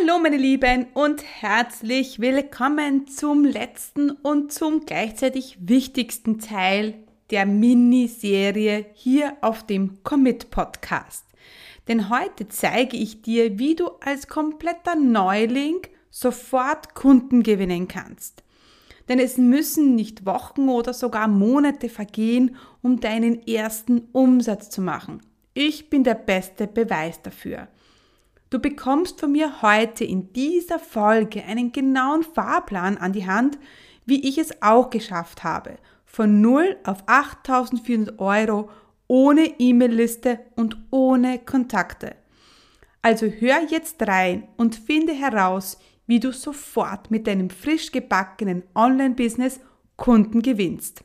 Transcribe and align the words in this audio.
Hallo 0.00 0.18
meine 0.18 0.36
Lieben 0.36 0.86
und 0.94 1.22
herzlich 1.24 2.20
willkommen 2.20 3.06
zum 3.06 3.44
letzten 3.44 4.10
und 4.10 4.52
zum 4.52 4.86
gleichzeitig 4.86 5.58
wichtigsten 5.60 6.38
Teil 6.38 6.94
der 7.30 7.44
Miniserie 7.44 8.86
hier 8.94 9.36
auf 9.40 9.66
dem 9.66 10.02
Commit 10.02 10.50
Podcast. 10.50 11.26
Denn 11.88 12.08
heute 12.08 12.48
zeige 12.48 12.96
ich 12.96 13.22
dir, 13.22 13.58
wie 13.58 13.74
du 13.74 13.88
als 14.00 14.28
kompletter 14.28 14.94
Neuling 14.94 15.80
sofort 16.10 16.94
Kunden 16.94 17.42
gewinnen 17.42 17.88
kannst. 17.88 18.42
Denn 19.08 19.18
es 19.18 19.36
müssen 19.38 19.96
nicht 19.96 20.24
Wochen 20.24 20.68
oder 20.68 20.94
sogar 20.94 21.28
Monate 21.28 21.88
vergehen, 21.88 22.56
um 22.80 23.00
deinen 23.00 23.46
ersten 23.46 24.08
Umsatz 24.12 24.70
zu 24.70 24.80
machen. 24.80 25.20
Ich 25.52 25.90
bin 25.90 26.04
der 26.04 26.14
beste 26.14 26.66
Beweis 26.66 27.20
dafür. 27.22 27.68
Du 28.50 28.58
bekommst 28.58 29.20
von 29.20 29.30
mir 29.30 29.62
heute 29.62 30.04
in 30.04 30.32
dieser 30.32 30.80
Folge 30.80 31.44
einen 31.44 31.70
genauen 31.70 32.24
Fahrplan 32.24 32.98
an 32.98 33.12
die 33.12 33.28
Hand, 33.28 33.58
wie 34.06 34.28
ich 34.28 34.38
es 34.38 34.60
auch 34.60 34.90
geschafft 34.90 35.44
habe. 35.44 35.78
Von 36.04 36.40
0 36.40 36.76
auf 36.82 37.04
8400 37.06 38.18
Euro 38.18 38.68
ohne 39.06 39.60
E-Mail-Liste 39.60 40.40
und 40.56 40.76
ohne 40.90 41.38
Kontakte. 41.38 42.16
Also 43.02 43.26
hör 43.26 43.60
jetzt 43.68 44.02
rein 44.02 44.48
und 44.56 44.74
finde 44.74 45.12
heraus, 45.12 45.78
wie 46.08 46.18
du 46.18 46.32
sofort 46.32 47.08
mit 47.12 47.28
deinem 47.28 47.50
frisch 47.50 47.92
gebackenen 47.92 48.64
Online-Business 48.74 49.60
Kunden 49.96 50.42
gewinnst. 50.42 51.04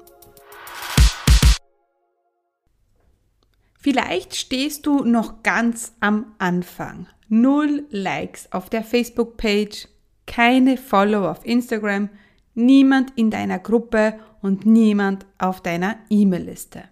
Vielleicht 3.81 4.35
stehst 4.35 4.85
du 4.85 5.03
noch 5.03 5.41
ganz 5.41 5.93
am 5.99 6.35
Anfang. 6.37 7.07
Null 7.29 7.87
Likes 7.89 8.51
auf 8.51 8.69
der 8.69 8.83
Facebook-Page, 8.83 9.87
keine 10.27 10.77
Follower 10.77 11.31
auf 11.31 11.45
Instagram, 11.45 12.09
niemand 12.53 13.11
in 13.15 13.31
deiner 13.31 13.57
Gruppe 13.57 14.19
und 14.43 14.67
niemand 14.67 15.25
auf 15.39 15.61
deiner 15.61 15.97
E-Mail-Liste. 16.11 16.83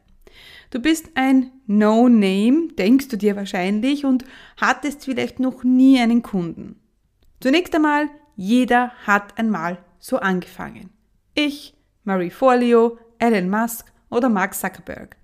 Du 0.71 0.79
bist 0.79 1.11
ein 1.13 1.51
No-Name, 1.67 2.69
denkst 2.77 3.09
du 3.09 3.17
dir 3.17 3.35
wahrscheinlich, 3.35 4.03
und 4.03 4.25
hattest 4.57 5.05
vielleicht 5.05 5.39
noch 5.39 5.63
nie 5.63 5.99
einen 5.99 6.23
Kunden. 6.23 6.79
Zunächst 7.39 7.75
einmal, 7.75 8.09
jeder 8.35 8.91
hat 9.05 9.37
einmal 9.37 9.77
so 9.99 10.17
angefangen. 10.17 10.89
Ich, 11.35 11.75
Marie 12.03 12.31
Forleo, 12.31 12.97
Elon 13.19 13.49
Musk 13.49 13.91
oder 14.09 14.29
Mark 14.29 14.55
Zuckerberg. 14.55 15.18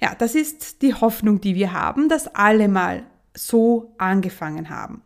Ja, 0.00 0.14
das 0.14 0.34
ist 0.34 0.82
die 0.82 0.94
Hoffnung, 0.94 1.40
die 1.40 1.54
wir 1.54 1.72
haben, 1.72 2.08
dass 2.08 2.28
alle 2.34 2.68
mal 2.68 3.04
so 3.34 3.94
angefangen 3.98 4.70
haben. 4.70 5.02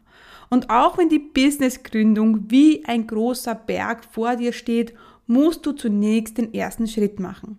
Und 0.51 0.69
auch 0.69 0.99
wenn 0.99 1.09
die 1.09 1.19
Businessgründung 1.19 2.51
wie 2.51 2.85
ein 2.85 3.07
großer 3.07 3.55
Berg 3.55 4.05
vor 4.05 4.37
dir 4.37 4.53
steht, 4.53 4.93
musst 5.27 5.65
du 5.65 5.73
zunächst 5.73 6.37
den 6.37 6.53
ersten 6.53 6.87
Schritt 6.87 7.21
machen. 7.21 7.59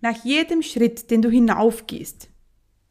Nach 0.00 0.24
jedem 0.24 0.62
Schritt, 0.62 1.10
den 1.10 1.20
du 1.20 1.28
hinaufgehst, 1.28 2.28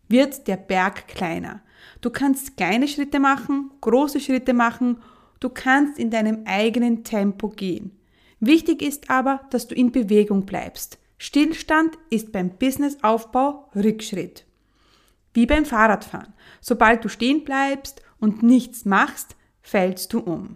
wird 0.07 0.47
der 0.47 0.57
Berg 0.57 1.07
kleiner. 1.07 1.61
Du 2.01 2.09
kannst 2.09 2.57
kleine 2.57 2.87
Schritte 2.87 3.19
machen, 3.19 3.71
große 3.81 4.19
Schritte 4.19 4.53
machen, 4.53 4.97
du 5.39 5.49
kannst 5.49 5.97
in 5.97 6.11
deinem 6.11 6.43
eigenen 6.45 7.03
Tempo 7.03 7.49
gehen. 7.49 7.97
Wichtig 8.39 8.81
ist 8.81 9.09
aber, 9.09 9.41
dass 9.49 9.67
du 9.67 9.75
in 9.75 9.91
Bewegung 9.91 10.45
bleibst. 10.45 10.99
Stillstand 11.23 11.99
ist 12.09 12.31
beim 12.31 12.57
Businessaufbau 12.57 13.69
Rückschritt. 13.75 14.43
Wie 15.35 15.45
beim 15.45 15.65
Fahrradfahren. 15.65 16.33
Sobald 16.61 17.05
du 17.05 17.09
stehen 17.09 17.43
bleibst 17.43 18.01
und 18.19 18.41
nichts 18.41 18.85
machst, 18.85 19.35
fällst 19.61 20.13
du 20.13 20.19
um. 20.21 20.55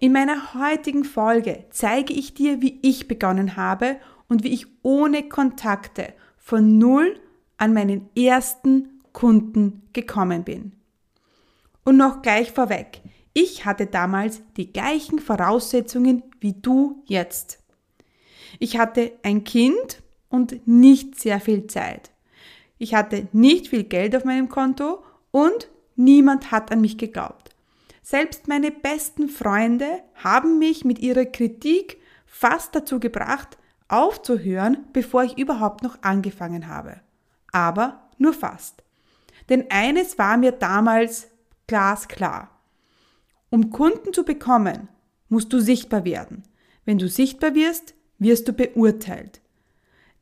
In 0.00 0.12
meiner 0.12 0.54
heutigen 0.54 1.04
Folge 1.04 1.66
zeige 1.68 2.14
ich 2.14 2.32
dir, 2.32 2.62
wie 2.62 2.78
ich 2.80 3.08
begonnen 3.08 3.56
habe 3.56 3.98
und 4.26 4.42
wie 4.42 4.54
ich 4.54 4.64
ohne 4.82 5.28
Kontakte 5.28 6.14
von 6.38 6.78
null 6.78 7.20
an 7.58 7.74
meinen 7.74 8.08
ersten 8.16 9.02
Kunden 9.12 9.82
gekommen 9.92 10.44
bin. 10.44 10.72
Und 11.84 11.98
noch 11.98 12.22
gleich 12.22 12.52
vorweg, 12.52 13.02
ich 13.34 13.66
hatte 13.66 13.84
damals 13.84 14.40
die 14.56 14.72
gleichen 14.72 15.18
Voraussetzungen 15.18 16.22
wie 16.40 16.54
du 16.54 17.02
jetzt. 17.04 17.67
Ich 18.58 18.78
hatte 18.78 19.12
ein 19.22 19.44
Kind 19.44 20.02
und 20.28 20.66
nicht 20.66 21.18
sehr 21.18 21.40
viel 21.40 21.66
Zeit. 21.66 22.10
Ich 22.78 22.94
hatte 22.94 23.28
nicht 23.32 23.68
viel 23.68 23.84
Geld 23.84 24.14
auf 24.14 24.24
meinem 24.24 24.48
Konto 24.48 25.02
und 25.30 25.68
niemand 25.96 26.50
hat 26.50 26.70
an 26.70 26.80
mich 26.80 26.96
geglaubt. 26.96 27.50
Selbst 28.02 28.48
meine 28.48 28.70
besten 28.70 29.28
Freunde 29.28 30.02
haben 30.14 30.58
mich 30.58 30.84
mit 30.84 30.98
ihrer 30.98 31.26
Kritik 31.26 31.98
fast 32.24 32.74
dazu 32.74 33.00
gebracht, 33.00 33.58
aufzuhören, 33.88 34.86
bevor 34.92 35.24
ich 35.24 35.36
überhaupt 35.36 35.82
noch 35.82 36.02
angefangen 36.02 36.68
habe. 36.68 37.00
Aber 37.52 38.08
nur 38.18 38.32
fast. 38.32 38.82
Denn 39.48 39.66
eines 39.70 40.18
war 40.18 40.36
mir 40.36 40.52
damals 40.52 41.28
glasklar. 41.66 42.50
Um 43.50 43.70
Kunden 43.70 44.12
zu 44.12 44.24
bekommen, 44.24 44.88
musst 45.28 45.52
du 45.52 45.58
sichtbar 45.58 46.04
werden. 46.04 46.44
Wenn 46.84 46.98
du 46.98 47.08
sichtbar 47.08 47.54
wirst, 47.54 47.94
wirst 48.18 48.48
du 48.48 48.52
beurteilt. 48.52 49.40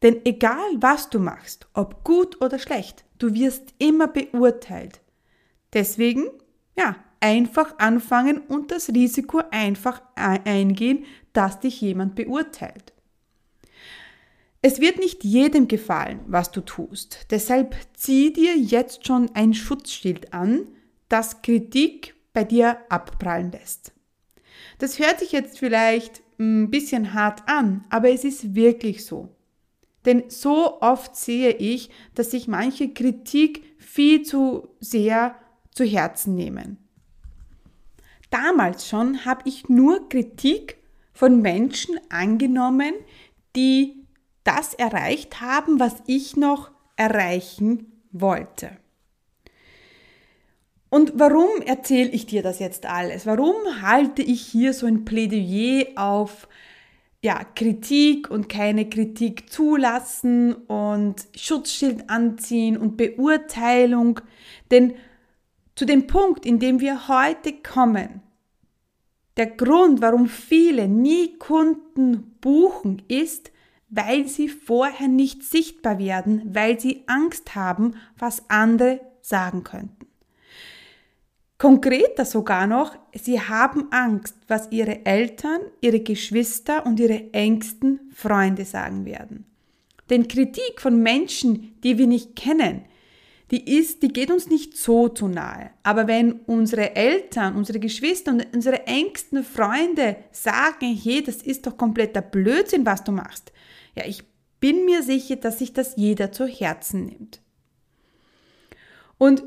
Denn 0.02 0.20
egal 0.24 0.68
was 0.78 1.10
du 1.10 1.18
machst, 1.18 1.66
ob 1.72 2.04
gut 2.04 2.40
oder 2.40 2.58
schlecht, 2.58 3.04
du 3.18 3.34
wirst 3.34 3.74
immer 3.78 4.08
beurteilt. 4.08 5.00
Deswegen, 5.72 6.26
ja, 6.76 6.96
einfach 7.20 7.78
anfangen 7.78 8.38
und 8.38 8.70
das 8.70 8.90
Risiko 8.90 9.42
einfach 9.50 10.02
eingehen, 10.14 11.04
dass 11.32 11.60
dich 11.60 11.80
jemand 11.80 12.14
beurteilt. 12.14 12.92
Es 14.62 14.80
wird 14.80 14.98
nicht 14.98 15.22
jedem 15.22 15.68
gefallen, 15.68 16.20
was 16.26 16.50
du 16.50 16.60
tust. 16.60 17.26
Deshalb 17.30 17.76
zieh 17.94 18.32
dir 18.32 18.56
jetzt 18.56 19.06
schon 19.06 19.30
ein 19.34 19.54
Schutzschild 19.54 20.32
an, 20.32 20.68
das 21.08 21.42
Kritik 21.42 22.14
bei 22.32 22.44
dir 22.44 22.78
abprallen 22.88 23.52
lässt. 23.52 23.92
Das 24.78 24.98
hört 24.98 25.20
sich 25.20 25.32
jetzt 25.32 25.58
vielleicht 25.58 26.22
ein 26.38 26.70
bisschen 26.70 27.14
hart 27.14 27.48
an, 27.48 27.84
aber 27.90 28.10
es 28.10 28.24
ist 28.24 28.54
wirklich 28.54 29.04
so. 29.04 29.28
Denn 30.04 30.24
so 30.28 30.80
oft 30.80 31.16
sehe 31.16 31.50
ich, 31.50 31.90
dass 32.14 32.30
sich 32.30 32.46
manche 32.46 32.90
Kritik 32.92 33.62
viel 33.78 34.22
zu 34.22 34.68
sehr 34.80 35.34
zu 35.72 35.84
Herzen 35.84 36.34
nehmen. 36.34 36.78
Damals 38.30 38.88
schon 38.88 39.24
habe 39.24 39.42
ich 39.44 39.68
nur 39.68 40.08
Kritik 40.08 40.78
von 41.12 41.42
Menschen 41.42 41.98
angenommen, 42.08 42.92
die 43.54 44.06
das 44.44 44.74
erreicht 44.74 45.40
haben, 45.40 45.80
was 45.80 45.96
ich 46.06 46.36
noch 46.36 46.70
erreichen 46.96 48.02
wollte. 48.12 48.78
Und 50.96 51.12
warum 51.16 51.60
erzähle 51.60 52.08
ich 52.08 52.24
dir 52.24 52.42
das 52.42 52.58
jetzt 52.58 52.86
alles? 52.86 53.26
Warum 53.26 53.54
halte 53.82 54.22
ich 54.22 54.40
hier 54.40 54.72
so 54.72 54.86
ein 54.86 55.04
Plädoyer 55.04 55.88
auf 55.94 56.48
ja, 57.22 57.44
Kritik 57.44 58.30
und 58.30 58.48
keine 58.48 58.88
Kritik 58.88 59.52
zulassen 59.52 60.54
und 60.54 61.16
Schutzschild 61.36 62.08
anziehen 62.08 62.78
und 62.78 62.96
Beurteilung? 62.96 64.22
Denn 64.70 64.94
zu 65.74 65.84
dem 65.84 66.06
Punkt, 66.06 66.46
in 66.46 66.60
dem 66.60 66.80
wir 66.80 67.08
heute 67.08 67.52
kommen, 67.52 68.22
der 69.36 69.48
Grund, 69.48 70.00
warum 70.00 70.26
viele 70.26 70.88
nie 70.88 71.36
Kunden 71.36 72.38
buchen, 72.40 73.02
ist, 73.08 73.52
weil 73.90 74.28
sie 74.28 74.48
vorher 74.48 75.08
nicht 75.08 75.42
sichtbar 75.42 75.98
werden, 75.98 76.54
weil 76.54 76.80
sie 76.80 77.02
Angst 77.06 77.54
haben, 77.54 77.96
was 78.16 78.48
andere 78.48 79.02
sagen 79.20 79.62
könnten. 79.62 79.95
Konkreter 81.58 82.26
sogar 82.26 82.66
noch, 82.66 82.94
sie 83.14 83.40
haben 83.40 83.90
Angst, 83.90 84.36
was 84.46 84.70
ihre 84.70 85.06
Eltern, 85.06 85.60
ihre 85.80 86.00
Geschwister 86.00 86.84
und 86.84 87.00
ihre 87.00 87.32
engsten 87.32 88.10
Freunde 88.14 88.64
sagen 88.66 89.06
werden. 89.06 89.46
Denn 90.10 90.28
Kritik 90.28 90.80
von 90.80 91.02
Menschen, 91.02 91.80
die 91.82 91.96
wir 91.96 92.06
nicht 92.06 92.36
kennen, 92.36 92.84
die 93.50 93.78
ist, 93.78 94.02
die 94.02 94.08
geht 94.08 94.30
uns 94.30 94.48
nicht 94.48 94.76
so 94.76 95.08
zu 95.08 95.28
nahe. 95.28 95.70
Aber 95.82 96.08
wenn 96.08 96.32
unsere 96.46 96.96
Eltern, 96.96 97.56
unsere 97.56 97.78
Geschwister 97.78 98.32
und 98.32 98.46
unsere 98.54 98.86
engsten 98.86 99.44
Freunde 99.44 100.16
sagen, 100.32 100.94
hey, 100.94 101.22
das 101.22 101.36
ist 101.36 101.66
doch 101.66 101.76
kompletter 101.76 102.22
Blödsinn, 102.22 102.84
was 102.84 103.04
du 103.04 103.12
machst. 103.12 103.52
Ja, 103.94 104.04
ich 104.04 104.24
bin 104.58 104.84
mir 104.84 105.02
sicher, 105.02 105.36
dass 105.36 105.60
sich 105.60 105.72
das 105.72 105.94
jeder 105.96 106.32
zu 106.32 106.46
Herzen 106.46 107.06
nimmt. 107.06 107.40
Und 109.16 109.44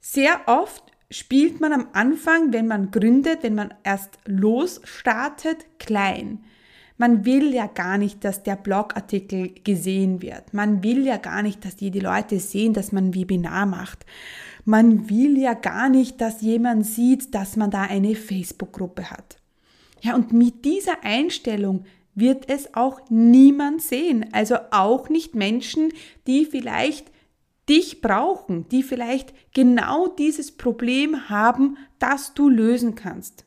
sehr 0.00 0.40
oft 0.46 0.95
spielt 1.10 1.60
man 1.60 1.72
am 1.72 1.88
Anfang, 1.92 2.52
wenn 2.52 2.66
man 2.66 2.90
gründet, 2.90 3.42
wenn 3.42 3.54
man 3.54 3.74
erst 3.84 4.18
losstartet, 4.24 5.66
klein. 5.78 6.44
Man 6.98 7.24
will 7.26 7.52
ja 7.52 7.66
gar 7.66 7.98
nicht, 7.98 8.24
dass 8.24 8.42
der 8.42 8.56
Blogartikel 8.56 9.52
gesehen 9.64 10.22
wird. 10.22 10.54
Man 10.54 10.82
will 10.82 11.04
ja 11.06 11.18
gar 11.18 11.42
nicht, 11.42 11.64
dass 11.64 11.76
die, 11.76 11.90
die 11.90 12.00
Leute 12.00 12.40
sehen, 12.40 12.72
dass 12.72 12.90
man 12.90 13.08
ein 13.08 13.14
Webinar 13.14 13.66
macht. 13.66 14.06
Man 14.64 15.10
will 15.10 15.38
ja 15.38 15.52
gar 15.52 15.88
nicht, 15.90 16.20
dass 16.20 16.40
jemand 16.40 16.86
sieht, 16.86 17.34
dass 17.34 17.56
man 17.56 17.70
da 17.70 17.82
eine 17.82 18.14
Facebook-Gruppe 18.14 19.10
hat. 19.10 19.38
Ja, 20.00 20.14
und 20.14 20.32
mit 20.32 20.64
dieser 20.64 21.04
Einstellung 21.04 21.84
wird 22.14 22.48
es 22.48 22.74
auch 22.74 23.00
niemand 23.10 23.82
sehen. 23.82 24.26
Also 24.32 24.56
auch 24.70 25.10
nicht 25.10 25.34
Menschen, 25.34 25.92
die 26.26 26.46
vielleicht 26.46 27.12
dich 27.68 28.00
brauchen, 28.00 28.68
die 28.68 28.82
vielleicht 28.82 29.34
genau 29.54 30.08
dieses 30.08 30.56
Problem 30.56 31.28
haben, 31.28 31.76
das 31.98 32.34
du 32.34 32.48
lösen 32.48 32.94
kannst. 32.94 33.44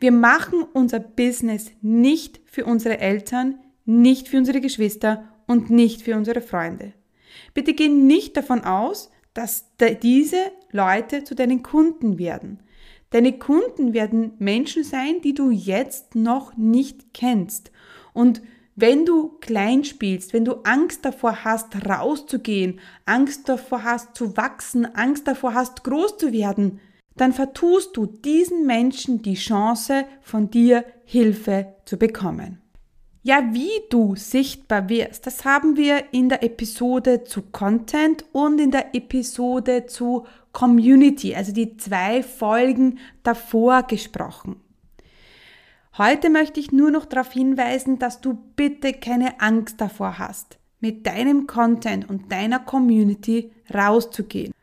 Wir 0.00 0.12
machen 0.12 0.64
unser 0.72 1.00
Business 1.00 1.70
nicht 1.80 2.40
für 2.44 2.64
unsere 2.64 2.98
Eltern, 2.98 3.58
nicht 3.84 4.28
für 4.28 4.38
unsere 4.38 4.60
Geschwister 4.60 5.28
und 5.46 5.70
nicht 5.70 6.02
für 6.02 6.16
unsere 6.16 6.40
Freunde. 6.40 6.92
Bitte 7.54 7.72
geh 7.74 7.88
nicht 7.88 8.36
davon 8.36 8.64
aus, 8.64 9.10
dass 9.34 9.70
diese 10.02 10.52
Leute 10.70 11.24
zu 11.24 11.34
deinen 11.34 11.62
Kunden 11.62 12.18
werden. 12.18 12.60
Deine 13.10 13.38
Kunden 13.38 13.92
werden 13.92 14.32
Menschen 14.38 14.84
sein, 14.84 15.20
die 15.22 15.34
du 15.34 15.50
jetzt 15.50 16.14
noch 16.14 16.56
nicht 16.56 17.12
kennst. 17.14 17.70
Und 18.14 18.42
wenn 18.74 19.04
du 19.04 19.36
klein 19.40 19.84
spielst, 19.84 20.32
wenn 20.32 20.44
du 20.44 20.62
Angst 20.64 21.04
davor 21.04 21.44
hast, 21.44 21.86
rauszugehen, 21.86 22.80
Angst 23.04 23.48
davor 23.48 23.84
hast, 23.84 24.14
zu 24.16 24.36
wachsen, 24.36 24.86
Angst 24.94 25.26
davor 25.28 25.54
hast, 25.54 25.84
groß 25.84 26.16
zu 26.16 26.32
werden, 26.32 26.80
dann 27.16 27.32
vertust 27.32 27.96
du 27.96 28.06
diesen 28.06 28.66
Menschen 28.66 29.20
die 29.20 29.34
Chance, 29.34 30.06
von 30.22 30.50
dir 30.50 30.84
Hilfe 31.04 31.74
zu 31.84 31.98
bekommen. 31.98 32.58
Ja, 33.24 33.50
wie 33.52 33.70
du 33.90 34.16
sichtbar 34.16 34.88
wirst, 34.88 35.26
das 35.26 35.44
haben 35.44 35.76
wir 35.76 36.12
in 36.12 36.28
der 36.28 36.42
Episode 36.42 37.22
zu 37.22 37.42
Content 37.42 38.24
und 38.32 38.60
in 38.60 38.72
der 38.72 38.96
Episode 38.96 39.86
zu 39.86 40.26
Community, 40.52 41.34
also 41.34 41.52
die 41.52 41.76
zwei 41.76 42.22
Folgen 42.22 42.98
davor 43.22 43.84
gesprochen. 43.84 44.56
Heute 45.98 46.30
möchte 46.30 46.58
ich 46.58 46.72
nur 46.72 46.90
noch 46.90 47.04
darauf 47.04 47.32
hinweisen, 47.32 47.98
dass 47.98 48.22
du 48.22 48.38
bitte 48.56 48.94
keine 48.94 49.40
Angst 49.42 49.78
davor 49.78 50.18
hast, 50.18 50.58
mit 50.80 51.06
deinem 51.06 51.46
Content 51.46 52.08
und 52.08 52.32
deiner 52.32 52.60
Community 52.60 53.52
rauszugehen. 53.72 54.54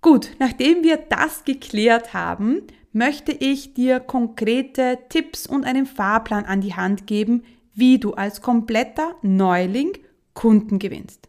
Gut, 0.00 0.30
nachdem 0.38 0.84
wir 0.84 0.96
das 0.96 1.44
geklärt 1.44 2.14
haben, 2.14 2.62
möchte 2.92 3.32
ich 3.32 3.74
dir 3.74 3.98
konkrete 3.98 4.98
Tipps 5.08 5.46
und 5.46 5.64
einen 5.64 5.86
Fahrplan 5.86 6.44
an 6.44 6.60
die 6.60 6.74
Hand 6.74 7.06
geben, 7.08 7.42
wie 7.74 7.98
du 7.98 8.14
als 8.14 8.40
kompletter 8.40 9.16
Neuling 9.22 9.92
Kunden 10.34 10.78
gewinnst. 10.78 11.28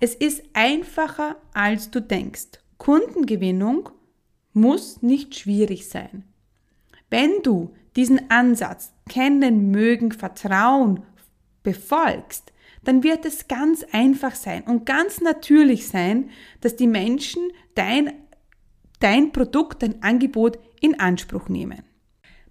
Es 0.00 0.16
ist 0.16 0.42
einfacher, 0.52 1.36
als 1.54 1.92
du 1.92 2.00
denkst. 2.00 2.58
Kundengewinnung 2.78 3.90
muss 4.52 5.00
nicht 5.00 5.36
schwierig 5.36 5.88
sein. 5.88 6.24
Wenn 7.08 7.42
du 7.42 7.74
diesen 7.96 8.30
Ansatz 8.30 8.92
kennen, 9.08 9.70
mögen, 9.70 10.12
vertrauen 10.12 11.02
befolgst, 11.62 12.52
dann 12.84 13.02
wird 13.02 13.26
es 13.26 13.48
ganz 13.48 13.84
einfach 13.92 14.34
sein 14.34 14.62
und 14.62 14.86
ganz 14.86 15.20
natürlich 15.20 15.88
sein, 15.88 16.30
dass 16.60 16.76
die 16.76 16.86
Menschen 16.86 17.42
dein, 17.74 18.12
dein 19.00 19.32
Produkt, 19.32 19.82
dein 19.82 20.02
Angebot 20.02 20.58
in 20.80 20.98
Anspruch 20.98 21.48
nehmen. 21.48 21.82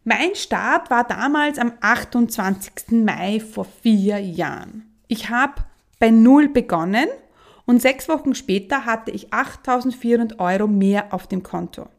Mein 0.03 0.36
Start 0.36 0.89
war 0.89 1.03
damals 1.03 1.57
am 1.57 1.74
28. 1.81 3.03
Mai 3.03 3.39
vor 3.39 3.65
vier 3.65 4.19
Jahren. 4.19 4.95
Ich 5.07 5.30
habe 5.30 5.63
bei 6.00 6.09
Null 6.09 6.50
begonnen 6.50 7.07
und 7.65 7.81
sechs 7.81 8.07
Wochen 8.07 8.33
später 8.33 8.85
hatte 8.85 9.12
ich 9.12 9.33
8400 9.33 10.39
Euro 10.39 10.68
mehr 10.68 11.13
auf 11.13 11.27
dem 11.27 11.44
Konto. 11.44 11.89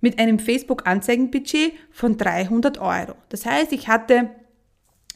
Mit 0.00 0.18
einem 0.18 0.38
Facebook-Anzeigenbudget 0.38 1.72
von 1.90 2.16
300 2.16 2.78
Euro. 2.78 3.14
Das 3.28 3.46
heißt, 3.46 3.72
ich 3.72 3.88
hatte 3.88 4.30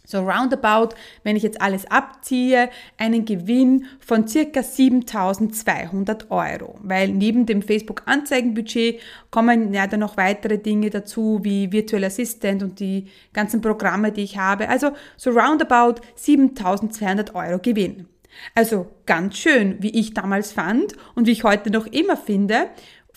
so 0.04 0.18
roundabout, 0.18 0.94
wenn 1.22 1.36
ich 1.36 1.42
jetzt 1.42 1.60
alles 1.60 1.90
abziehe, 1.90 2.70
einen 2.98 3.24
Gewinn 3.24 3.86
von 4.00 4.26
circa 4.26 4.62
7200 4.62 6.30
Euro. 6.30 6.76
Weil 6.82 7.08
neben 7.08 7.46
dem 7.46 7.62
Facebook-Anzeigenbudget 7.62 9.00
kommen 9.30 9.72
ja 9.72 9.86
dann 9.86 10.00
noch 10.00 10.16
weitere 10.16 10.58
Dinge 10.58 10.90
dazu, 10.90 11.40
wie 11.42 11.72
Virtual 11.72 12.04
Assistant 12.04 12.62
und 12.62 12.80
die 12.80 13.06
ganzen 13.32 13.60
Programme, 13.60 14.12
die 14.12 14.22
ich 14.22 14.38
habe. 14.38 14.68
Also 14.68 14.90
so 15.16 15.30
roundabout 15.30 16.00
7200 16.16 17.34
Euro 17.34 17.58
Gewinn. 17.58 18.06
Also 18.54 18.86
ganz 19.06 19.36
schön, 19.36 19.76
wie 19.80 19.90
ich 19.90 20.14
damals 20.14 20.52
fand 20.52 20.94
und 21.14 21.26
wie 21.26 21.32
ich 21.32 21.44
heute 21.44 21.70
noch 21.70 21.86
immer 21.86 22.16
finde, 22.16 22.70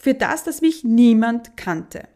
für 0.06 0.14
das, 0.14 0.44
dass 0.44 0.62
mich 0.62 0.84
niemand 0.84 1.58
kannte. 1.58 2.08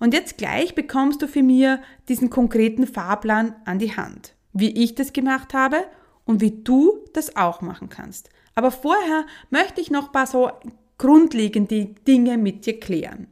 Und 0.00 0.14
jetzt 0.14 0.36
gleich 0.36 0.74
bekommst 0.74 1.22
du 1.22 1.28
für 1.28 1.44
mir 1.44 1.80
diesen 2.08 2.28
konkreten 2.28 2.88
Fahrplan 2.88 3.54
an 3.64 3.78
die 3.78 3.96
Hand, 3.96 4.34
wie 4.52 4.82
ich 4.82 4.96
das 4.96 5.12
gemacht 5.12 5.54
habe 5.54 5.76
und 6.24 6.40
wie 6.40 6.64
du 6.64 7.04
das 7.12 7.36
auch 7.36 7.60
machen 7.60 7.88
kannst. 7.88 8.30
Aber 8.56 8.72
vorher 8.72 9.26
möchte 9.50 9.80
ich 9.80 9.92
noch 9.92 10.10
paar 10.10 10.26
so 10.26 10.50
grundlegende 10.98 11.84
Dinge 12.04 12.36
mit 12.36 12.66
dir 12.66 12.80
klären. 12.80 13.28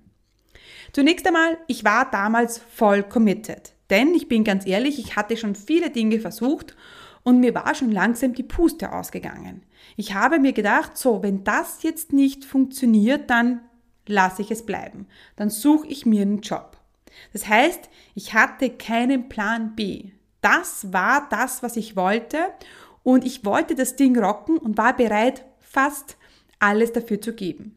Zunächst 0.92 1.26
einmal, 1.26 1.58
ich 1.66 1.84
war 1.84 2.08
damals 2.08 2.58
voll 2.58 3.02
committed. 3.02 3.74
Denn 3.90 4.14
ich 4.14 4.28
bin 4.28 4.44
ganz 4.44 4.64
ehrlich, 4.64 5.00
ich 5.00 5.16
hatte 5.16 5.36
schon 5.36 5.56
viele 5.56 5.90
Dinge 5.90 6.20
versucht 6.20 6.76
und 7.24 7.40
mir 7.40 7.52
war 7.56 7.74
schon 7.74 7.90
langsam 7.90 8.32
die 8.32 8.44
Puste 8.44 8.92
ausgegangen. 8.92 9.64
Ich 9.96 10.14
habe 10.14 10.38
mir 10.38 10.52
gedacht, 10.52 10.96
so, 10.96 11.24
wenn 11.24 11.42
das 11.42 11.82
jetzt 11.82 12.12
nicht 12.12 12.44
funktioniert, 12.44 13.28
dann 13.28 13.62
lasse 14.06 14.42
ich 14.42 14.50
es 14.50 14.64
bleiben. 14.64 15.06
Dann 15.36 15.50
suche 15.50 15.86
ich 15.86 16.06
mir 16.06 16.22
einen 16.22 16.40
Job. 16.40 16.76
Das 17.32 17.48
heißt, 17.48 17.88
ich 18.14 18.34
hatte 18.34 18.70
keinen 18.70 19.28
Plan 19.28 19.74
B. 19.74 20.10
Das 20.40 20.92
war 20.92 21.28
das, 21.30 21.62
was 21.62 21.76
ich 21.76 21.96
wollte 21.96 22.38
und 23.02 23.24
ich 23.24 23.44
wollte 23.44 23.74
das 23.74 23.96
Ding 23.96 24.18
rocken 24.18 24.58
und 24.58 24.76
war 24.76 24.96
bereit, 24.96 25.44
fast 25.60 26.16
alles 26.58 26.92
dafür 26.92 27.20
zu 27.20 27.32
geben. 27.32 27.76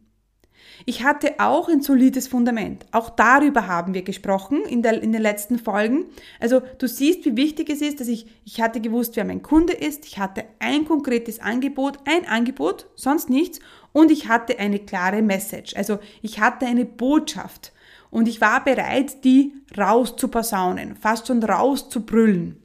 Ich 0.86 1.04
hatte 1.04 1.40
auch 1.40 1.70
ein 1.70 1.82
solides 1.82 2.28
Fundament. 2.28 2.86
Auch 2.92 3.10
darüber 3.10 3.68
haben 3.68 3.94
wir 3.94 4.02
gesprochen 4.02 4.64
in, 4.66 4.82
der, 4.82 5.02
in 5.02 5.12
den 5.12 5.22
letzten 5.22 5.58
Folgen. 5.58 6.06
Also 6.40 6.62
du 6.80 6.88
siehst, 6.88 7.26
wie 7.26 7.38
wichtig 7.38 7.70
es 7.70 7.82
ist, 7.82 8.00
dass 8.00 8.08
ich, 8.08 8.28
ich 8.44 8.62
hatte 8.62 8.82
gewusst, 8.82 9.16
wer 9.16 9.26
mein 9.26 9.42
Kunde 9.42 9.74
ist. 9.74 10.06
Ich 10.06 10.20
hatte 10.20 10.44
ein 10.60 10.86
konkretes 10.86 11.40
Angebot, 11.40 12.00
ein 12.06 12.28
Angebot, 12.28 12.88
sonst 12.96 13.30
nichts. 13.30 13.60
Und 13.96 14.12
ich 14.12 14.28
hatte 14.28 14.60
eine 14.60 14.80
klare 14.80 15.22
Message. 15.22 15.74
Also 15.78 16.00
ich 16.22 16.42
hatte 16.42 16.66
eine 16.66 16.84
Botschaft. 16.84 17.72
Und 18.12 18.28
ich 18.28 18.42
war 18.42 18.62
bereit, 18.62 19.24
die 19.24 19.54
rauszuposaunen, 19.78 20.98
fast 20.98 21.28
schon 21.28 21.42
rauszubrüllen. 21.42 22.62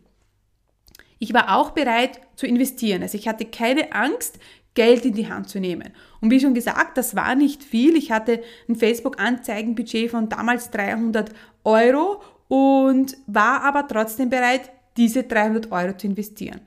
Ich 1.20 1.32
war 1.32 1.56
auch 1.56 1.70
bereit 1.70 2.18
zu 2.34 2.48
investieren. 2.48 3.02
Also 3.02 3.16
ich 3.16 3.28
hatte 3.28 3.44
keine 3.44 3.92
Angst, 3.92 4.40
Geld 4.74 5.04
in 5.04 5.14
die 5.14 5.28
Hand 5.28 5.48
zu 5.48 5.60
nehmen. 5.60 5.90
Und 6.20 6.32
wie 6.32 6.40
schon 6.40 6.52
gesagt, 6.52 6.98
das 6.98 7.14
war 7.14 7.36
nicht 7.36 7.62
viel. 7.62 7.94
Ich 7.94 8.10
hatte 8.10 8.42
ein 8.68 8.74
Facebook-Anzeigenbudget 8.74 10.10
von 10.10 10.28
damals 10.28 10.72
300 10.72 11.30
Euro 11.62 12.22
und 12.48 13.16
war 13.28 13.62
aber 13.62 13.86
trotzdem 13.86 14.30
bereit, 14.30 14.72
diese 14.96 15.22
300 15.22 15.70
Euro 15.70 15.96
zu 15.96 16.08
investieren. 16.08 16.60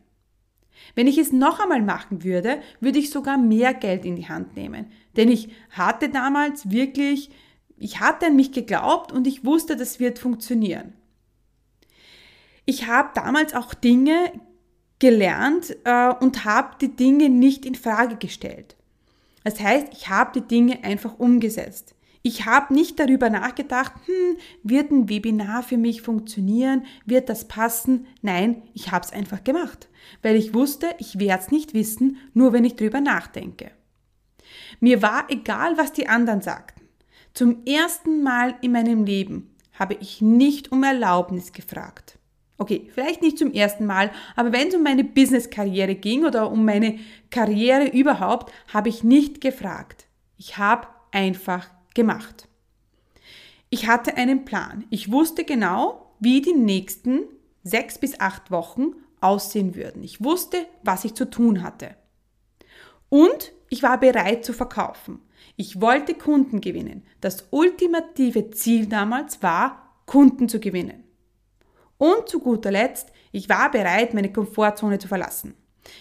Wenn 0.95 1.07
ich 1.07 1.17
es 1.17 1.31
noch 1.31 1.59
einmal 1.59 1.81
machen 1.81 2.23
würde, 2.23 2.61
würde 2.79 2.99
ich 2.99 3.09
sogar 3.09 3.37
mehr 3.37 3.73
Geld 3.73 4.05
in 4.05 4.15
die 4.15 4.27
Hand 4.27 4.55
nehmen. 4.55 4.91
Denn 5.17 5.29
ich 5.29 5.49
hatte 5.71 6.09
damals 6.09 6.69
wirklich, 6.69 7.31
ich 7.77 7.99
hatte 7.99 8.27
an 8.27 8.35
mich 8.35 8.51
geglaubt 8.51 9.11
und 9.11 9.25
ich 9.25 9.43
wusste, 9.43 9.75
das 9.75 9.99
wird 9.99 10.19
funktionieren. 10.19 10.93
Ich 12.65 12.87
habe 12.87 13.09
damals 13.13 13.53
auch 13.53 13.73
Dinge 13.73 14.31
gelernt 14.99 15.75
äh, 15.83 16.13
und 16.13 16.45
habe 16.45 16.77
die 16.79 16.95
Dinge 16.95 17.29
nicht 17.29 17.65
in 17.65 17.75
Frage 17.75 18.15
gestellt. 18.15 18.75
Das 19.43 19.59
heißt, 19.59 19.87
ich 19.91 20.07
habe 20.09 20.39
die 20.39 20.47
Dinge 20.47 20.83
einfach 20.83 21.19
umgesetzt. 21.19 21.95
Ich 22.21 22.45
habe 22.45 22.73
nicht 22.73 22.99
darüber 22.99 23.29
nachgedacht, 23.29 23.91
hm, 24.05 24.37
wird 24.63 24.91
ein 24.91 25.09
Webinar 25.09 25.61
für 25.61 25.75
mich 25.75 26.01
funktionieren, 26.01 26.85
wird 27.05 27.27
das 27.27 27.49
passen? 27.49 28.07
Nein, 28.21 28.63
ich 28.73 28.93
habe 28.93 29.05
es 29.05 29.11
einfach 29.11 29.43
gemacht, 29.43 29.89
weil 30.21 30.35
ich 30.35 30.53
wusste, 30.53 30.95
ich 30.99 31.19
werde 31.19 31.43
es 31.43 31.51
nicht 31.51 31.73
wissen, 31.73 32.17
nur 32.33 32.53
wenn 32.53 32.65
ich 32.65 32.75
darüber 32.75 33.01
nachdenke. 33.01 33.71
Mir 34.79 35.01
war 35.01 35.29
egal, 35.29 35.77
was 35.77 35.93
die 35.93 36.07
anderen 36.07 36.41
sagten. 36.41 36.81
Zum 37.33 37.65
ersten 37.65 38.21
Mal 38.21 38.55
in 38.61 38.73
meinem 38.73 39.05
Leben 39.05 39.55
habe 39.73 39.95
ich 39.99 40.21
nicht 40.21 40.71
um 40.71 40.83
Erlaubnis 40.83 41.51
gefragt. 41.51 42.19
Okay, 42.57 42.89
vielleicht 42.93 43.21
nicht 43.21 43.39
zum 43.39 43.51
ersten 43.51 43.85
Mal, 43.85 44.11
aber 44.35 44.53
wenn 44.53 44.67
es 44.67 44.75
um 44.75 44.83
meine 44.83 45.03
Business-Karriere 45.03 45.95
ging 45.95 46.23
oder 46.23 46.51
um 46.51 46.63
meine 46.63 46.99
Karriere 47.31 47.87
überhaupt, 47.87 48.53
habe 48.71 48.89
ich 48.89 49.03
nicht 49.03 49.41
gefragt. 49.41 50.05
Ich 50.37 50.57
habe 50.57 50.87
einfach 51.11 51.67
gemacht. 51.95 52.47
Ich 53.69 53.87
hatte 53.87 54.17
einen 54.17 54.45
Plan. 54.45 54.85
Ich 54.91 55.11
wusste 55.11 55.43
genau, 55.43 56.13
wie 56.19 56.41
die 56.41 56.53
nächsten 56.53 57.21
sechs 57.63 57.97
bis 57.97 58.19
acht 58.19 58.51
Wochen 58.51 58.93
aussehen 59.23 59.75
würden. 59.75 60.03
Ich 60.03 60.23
wusste, 60.23 60.57
was 60.83 61.05
ich 61.05 61.13
zu 61.13 61.29
tun 61.29 61.63
hatte. 61.63 61.95
Und 63.09 63.51
ich 63.69 63.83
war 63.83 63.99
bereit 63.99 64.45
zu 64.45 64.53
verkaufen. 64.53 65.19
Ich 65.55 65.81
wollte 65.81 66.15
Kunden 66.15 66.61
gewinnen. 66.61 67.03
Das 67.21 67.47
ultimative 67.51 68.51
Ziel 68.51 68.87
damals 68.87 69.43
war, 69.43 70.01
Kunden 70.05 70.49
zu 70.49 70.59
gewinnen. 70.59 71.03
Und 71.97 72.27
zu 72.27 72.39
guter 72.39 72.71
Letzt, 72.71 73.11
ich 73.31 73.49
war 73.49 73.71
bereit, 73.71 74.13
meine 74.13 74.31
Komfortzone 74.31 74.99
zu 74.99 75.07
verlassen. 75.07 75.53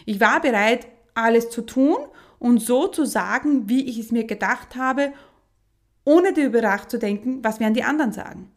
Ich 0.05 0.21
war 0.21 0.41
bereit, 0.41 0.87
alles 1.15 1.51
zu 1.51 1.63
tun 1.63 1.97
und 2.39 2.59
so 2.59 2.89
zu 2.89 3.05
sagen, 3.05 3.69
wie 3.69 3.89
ich 3.89 3.99
es 3.99 4.11
mir 4.11 4.25
gedacht 4.25 4.75
habe, 4.77 5.13
ohne 6.05 6.33
darüber 6.33 6.63
nachzudenken, 6.63 7.45
was 7.45 7.61
werden 7.61 7.75
die 7.75 7.85
anderen 7.85 8.13
sagen. 8.13 8.51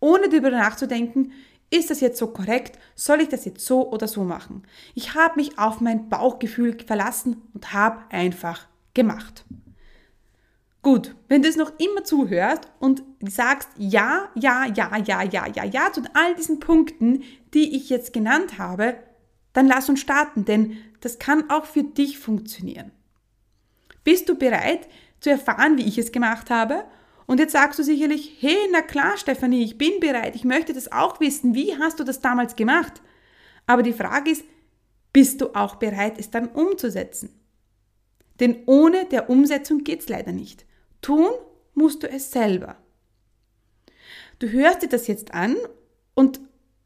Ohne 0.00 0.28
darüber 0.28 0.50
nachzudenken, 0.50 1.32
ist 1.70 1.90
das 1.90 2.00
jetzt 2.00 2.18
so 2.18 2.28
korrekt? 2.28 2.78
Soll 2.94 3.20
ich 3.20 3.28
das 3.28 3.44
jetzt 3.44 3.64
so 3.64 3.90
oder 3.90 4.08
so 4.08 4.24
machen? 4.24 4.62
Ich 4.94 5.14
habe 5.14 5.36
mich 5.36 5.58
auf 5.58 5.80
mein 5.80 6.08
Bauchgefühl 6.08 6.78
verlassen 6.86 7.42
und 7.52 7.72
habe 7.72 8.00
einfach 8.10 8.66
gemacht. 8.94 9.44
Gut, 10.80 11.14
wenn 11.28 11.42
du 11.42 11.48
es 11.48 11.56
noch 11.56 11.72
immer 11.78 12.04
zuhörst 12.04 12.62
und 12.78 13.02
sagst 13.20 13.68
ja, 13.76 14.28
ja, 14.34 14.66
ja, 14.66 14.96
ja, 14.96 15.22
ja, 15.22 15.46
ja, 15.46 15.64
ja 15.64 15.92
zu 15.92 16.02
all 16.14 16.34
diesen 16.36 16.60
Punkten, 16.60 17.24
die 17.52 17.76
ich 17.76 17.90
jetzt 17.90 18.12
genannt 18.12 18.58
habe, 18.58 18.96
dann 19.52 19.66
lass 19.66 19.88
uns 19.88 20.00
starten, 20.00 20.44
denn 20.44 20.78
das 21.00 21.18
kann 21.18 21.50
auch 21.50 21.66
für 21.66 21.82
dich 21.82 22.18
funktionieren. 22.18 22.92
Bist 24.04 24.28
du 24.28 24.36
bereit 24.36 24.88
zu 25.20 25.30
erfahren, 25.30 25.76
wie 25.76 25.86
ich 25.86 25.98
es 25.98 26.12
gemacht 26.12 26.48
habe? 26.48 26.84
Und 27.28 27.40
jetzt 27.40 27.52
sagst 27.52 27.78
du 27.78 27.82
sicherlich, 27.82 28.38
hey, 28.40 28.56
na 28.72 28.80
klar, 28.80 29.18
Stefanie, 29.18 29.62
ich 29.62 29.76
bin 29.76 30.00
bereit, 30.00 30.34
ich 30.34 30.44
möchte 30.44 30.72
das 30.72 30.90
auch 30.90 31.20
wissen. 31.20 31.54
Wie 31.54 31.76
hast 31.76 32.00
du 32.00 32.04
das 32.04 32.20
damals 32.20 32.56
gemacht? 32.56 33.02
Aber 33.66 33.82
die 33.82 33.92
Frage 33.92 34.30
ist, 34.30 34.44
bist 35.12 35.42
du 35.42 35.54
auch 35.54 35.76
bereit, 35.76 36.14
es 36.18 36.30
dann 36.30 36.48
umzusetzen? 36.48 37.38
Denn 38.40 38.62
ohne 38.64 39.04
der 39.04 39.28
Umsetzung 39.28 39.84
geht 39.84 40.00
es 40.00 40.08
leider 40.08 40.32
nicht. 40.32 40.64
Tun 41.02 41.28
musst 41.74 42.02
du 42.02 42.08
es 42.08 42.32
selber. 42.32 42.76
Du 44.38 44.48
hörst 44.48 44.80
dir 44.80 44.88
das 44.88 45.06
jetzt 45.06 45.34
an 45.34 45.54
und 46.14 46.40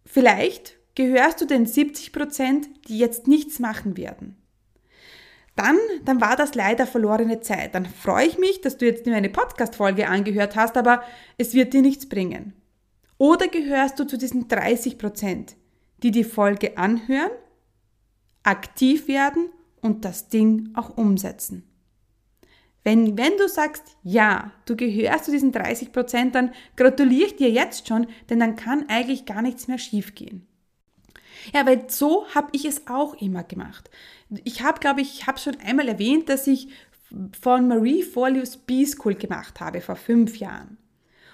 vielleicht 0.04 0.76
gehörst 0.96 1.40
du 1.40 1.44
den 1.44 1.66
70 1.66 2.12
Prozent, 2.12 2.68
die 2.88 2.98
jetzt 2.98 3.28
nichts 3.28 3.60
machen 3.60 3.96
werden. 3.96 4.41
Dann, 5.56 5.76
dann 6.04 6.20
war 6.20 6.36
das 6.36 6.54
leider 6.54 6.86
verlorene 6.86 7.40
Zeit. 7.40 7.74
Dann 7.74 7.86
freue 7.86 8.26
ich 8.26 8.38
mich, 8.38 8.60
dass 8.60 8.78
du 8.78 8.86
jetzt 8.86 9.06
meine 9.06 9.28
Podcast-Folge 9.28 10.08
angehört 10.08 10.56
hast, 10.56 10.76
aber 10.76 11.02
es 11.36 11.54
wird 11.54 11.74
dir 11.74 11.82
nichts 11.82 12.08
bringen. 12.08 12.54
Oder 13.18 13.48
gehörst 13.48 13.98
du 13.98 14.04
zu 14.04 14.16
diesen 14.16 14.48
30 14.48 14.98
Prozent, 14.98 15.56
die 16.02 16.10
die 16.10 16.24
Folge 16.24 16.78
anhören, 16.78 17.30
aktiv 18.42 19.08
werden 19.08 19.50
und 19.80 20.04
das 20.04 20.28
Ding 20.28 20.70
auch 20.74 20.96
umsetzen? 20.96 21.68
Wenn, 22.84 23.16
wenn 23.16 23.36
du 23.36 23.48
sagst, 23.48 23.96
ja, 24.02 24.50
du 24.66 24.74
gehörst 24.74 25.26
zu 25.26 25.30
diesen 25.30 25.52
30 25.52 25.92
Prozent, 25.92 26.34
dann 26.34 26.52
gratuliere 26.76 27.26
ich 27.26 27.36
dir 27.36 27.50
jetzt 27.50 27.86
schon, 27.86 28.08
denn 28.28 28.40
dann 28.40 28.56
kann 28.56 28.88
eigentlich 28.88 29.24
gar 29.24 29.42
nichts 29.42 29.68
mehr 29.68 29.78
schiefgehen. 29.78 30.48
Ja, 31.52 31.66
weil 31.66 31.88
so 31.88 32.26
habe 32.34 32.48
ich 32.52 32.64
es 32.64 32.86
auch 32.86 33.14
immer 33.14 33.42
gemacht. 33.42 33.90
Ich 34.44 34.62
habe, 34.62 34.80
glaube 34.80 35.00
ich, 35.00 35.26
habe 35.26 35.38
schon 35.38 35.58
einmal 35.60 35.88
erwähnt, 35.88 36.28
dass 36.28 36.46
ich 36.46 36.68
von 37.40 37.68
Marie 37.68 38.02
Forleo's 38.02 38.56
B-School 38.56 39.14
gemacht 39.14 39.60
habe 39.60 39.80
vor 39.80 39.96
fünf 39.96 40.36
Jahren. 40.38 40.78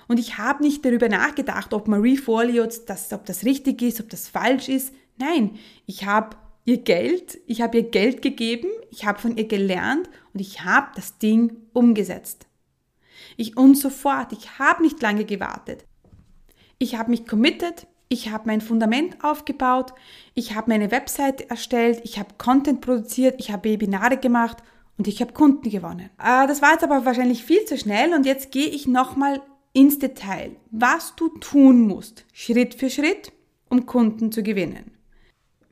Und 0.08 0.18
ich 0.18 0.38
habe 0.38 0.64
nicht 0.64 0.84
darüber 0.84 1.08
nachgedacht, 1.08 1.74
ob 1.74 1.86
Marie 1.86 2.16
Forleo, 2.16 2.66
das, 2.66 3.12
ob 3.12 3.26
das 3.26 3.44
richtig 3.44 3.82
ist, 3.82 4.00
ob 4.00 4.08
das 4.08 4.26
falsch 4.26 4.68
ist. 4.68 4.94
Nein, 5.18 5.58
ich 5.86 6.06
habe 6.06 6.36
ihr 6.64 6.78
Geld, 6.78 7.38
ich 7.46 7.60
habe 7.60 7.78
ihr 7.78 7.90
Geld 7.90 8.22
gegeben, 8.22 8.68
ich 8.90 9.04
habe 9.04 9.18
von 9.18 9.36
ihr 9.36 9.46
gelernt 9.46 10.08
und 10.32 10.40
ich 10.40 10.64
habe 10.64 10.88
das 10.96 11.18
Ding 11.18 11.56
umgesetzt. 11.74 12.46
Ich 13.36 13.56
und 13.56 13.76
sofort, 13.76 14.32
ich 14.32 14.58
habe 14.58 14.82
nicht 14.82 15.00
lange 15.02 15.24
gewartet. 15.24 15.84
Ich 16.78 16.96
habe 16.96 17.10
mich 17.10 17.26
committed, 17.26 17.86
ich 18.08 18.30
habe 18.30 18.44
mein 18.46 18.60
Fundament 18.60 19.22
aufgebaut, 19.22 19.92
ich 20.34 20.54
habe 20.54 20.70
meine 20.70 20.90
Webseite 20.90 21.48
erstellt, 21.50 22.00
ich 22.04 22.18
habe 22.18 22.34
Content 22.38 22.80
produziert, 22.80 23.36
ich 23.38 23.50
habe 23.50 23.68
Webinare 23.68 24.16
gemacht 24.16 24.58
und 24.96 25.06
ich 25.06 25.20
habe 25.20 25.32
Kunden 25.32 25.70
gewonnen. 25.70 26.10
Äh, 26.22 26.46
das 26.46 26.62
war 26.62 26.72
jetzt 26.72 26.84
aber 26.84 27.04
wahrscheinlich 27.04 27.44
viel 27.44 27.64
zu 27.64 27.76
schnell 27.76 28.14
und 28.14 28.26
jetzt 28.26 28.50
gehe 28.50 28.66
ich 28.66 28.88
nochmal 28.88 29.42
ins 29.72 29.98
Detail, 29.98 30.56
was 30.70 31.14
du 31.16 31.28
tun 31.38 31.86
musst, 31.86 32.24
Schritt 32.32 32.74
für 32.74 32.90
Schritt, 32.90 33.32
um 33.68 33.86
Kunden 33.86 34.32
zu 34.32 34.42
gewinnen. 34.42 34.92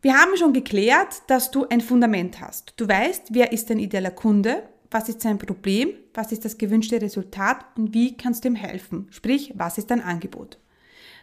Wir 0.02 0.14
haben 0.16 0.36
schon 0.36 0.52
geklärt, 0.52 1.22
dass 1.26 1.50
du 1.50 1.66
ein 1.66 1.80
Fundament 1.80 2.40
hast. 2.40 2.74
Du 2.76 2.86
weißt, 2.86 3.28
wer 3.30 3.52
ist 3.52 3.70
dein 3.70 3.80
idealer 3.80 4.10
Kunde, 4.10 4.62
was 4.90 5.08
ist 5.08 5.22
sein 5.22 5.38
Problem, 5.38 5.90
was 6.14 6.30
ist 6.30 6.44
das 6.44 6.58
gewünschte 6.58 7.00
Resultat 7.00 7.64
und 7.76 7.92
wie 7.92 8.16
kannst 8.16 8.44
du 8.44 8.48
ihm 8.48 8.54
helfen, 8.54 9.08
sprich, 9.10 9.54
was 9.56 9.78
ist 9.78 9.90
dein 9.90 10.02
Angebot. 10.02 10.58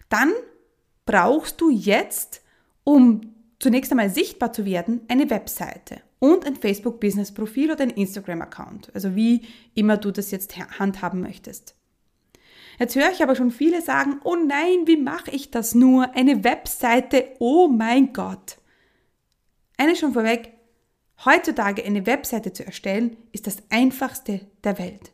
Dann 0.10 0.34
brauchst 1.06 1.60
du 1.62 1.70
jetzt, 1.70 2.42
um 2.84 3.34
zunächst 3.60 3.92
einmal 3.92 4.10
sichtbar 4.10 4.54
zu 4.54 4.66
werden, 4.66 5.02
eine 5.08 5.30
Webseite 5.30 6.02
und 6.20 6.46
ein 6.46 6.56
Facebook-Business-Profil 6.56 7.72
oder 7.72 7.84
ein 7.84 7.90
Instagram-Account. 7.90 8.92
Also 8.94 9.16
wie 9.16 9.42
immer 9.74 9.98
du 9.98 10.12
das 10.12 10.32
jetzt 10.32 10.58
handhaben 10.80 11.22
möchtest. 11.22 11.76
Jetzt 12.80 12.96
höre 12.96 13.12
ich 13.12 13.22
aber 13.22 13.36
schon 13.36 13.52
viele 13.52 13.82
sagen, 13.82 14.20
oh 14.24 14.36
nein, 14.36 14.86
wie 14.86 14.98
mache 14.98 15.32
ich 15.32 15.52
das 15.52 15.76
nur? 15.76 16.16
Eine 16.16 16.44
Webseite, 16.44 17.28
oh 17.40 17.68
mein 17.68 18.14
Gott. 18.14 18.58
Eine 19.78 19.96
schon 19.96 20.14
vorweg, 20.14 20.54
heutzutage 21.26 21.84
eine 21.84 22.06
Webseite 22.06 22.54
zu 22.54 22.66
erstellen, 22.66 23.18
ist 23.32 23.48
das 23.48 23.58
einfachste 23.70 24.42
der 24.64 24.80
Welt. 24.80 25.12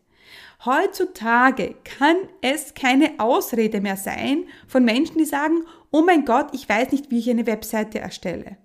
Heutzutage 0.65 1.75
kann 1.85 2.17
es 2.41 2.73
keine 2.73 3.13
Ausrede 3.17 3.79
mehr 3.79 3.97
sein 3.97 4.43
von 4.67 4.83
Menschen, 4.83 5.17
die 5.17 5.25
sagen, 5.25 5.63
oh 5.91 6.01
mein 6.01 6.25
Gott, 6.25 6.49
ich 6.53 6.67
weiß 6.67 6.91
nicht, 6.91 7.11
wie 7.11 7.19
ich 7.19 7.29
eine 7.29 7.47
Webseite 7.47 7.99
erstelle. 7.99 8.57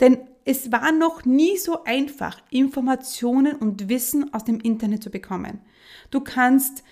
Denn 0.00 0.18
es 0.44 0.72
war 0.72 0.92
noch 0.92 1.24
nie 1.24 1.56
so 1.58 1.84
einfach, 1.84 2.42
Informationen 2.50 3.56
und 3.56 3.88
Wissen 3.88 4.32
aus 4.32 4.44
dem 4.44 4.58
Internet 4.60 5.02
zu 5.02 5.10
bekommen. 5.10 5.60
Du 6.10 6.20
kannst 6.20 6.82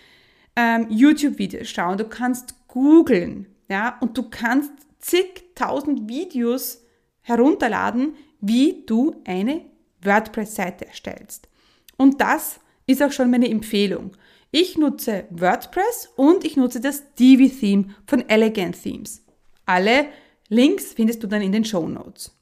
ähm, 0.57 0.87
YouTube-Videos 0.91 1.69
schauen, 1.69 1.99
du 1.99 2.05
kannst 2.05 2.55
googeln, 2.69 3.47
ja, 3.69 3.99
und 4.01 4.17
du 4.19 4.29
kannst 4.29 4.73
zigtausend 4.99 6.09
Videos 6.09 6.83
herunterladen, 7.23 8.15
wie 8.41 8.85
du 8.87 9.17
eine 9.27 9.63
WordPress-Seite 10.03 10.87
erstellst. 10.87 11.49
Und 11.97 12.21
das 12.21 12.61
ist 12.87 13.03
auch 13.03 13.13
schon 13.13 13.31
meine 13.31 13.49
Empfehlung. 13.49 14.13
Ich 14.51 14.79
nutze 14.79 15.27
WordPress 15.29 16.11
und 16.17 16.43
ich 16.43 16.57
nutze 16.57 16.81
das 16.81 17.15
Divi-Theme 17.17 17.95
von 18.07 18.27
Elegant 18.31 18.83
Themes. 18.83 19.23
Alle 19.67 20.07
Links 20.49 20.95
findest 20.95 21.23
du 21.23 21.27
dann 21.27 21.43
in 21.43 21.53
den 21.53 21.67
Show 21.67 21.87
Notes. 21.87 22.35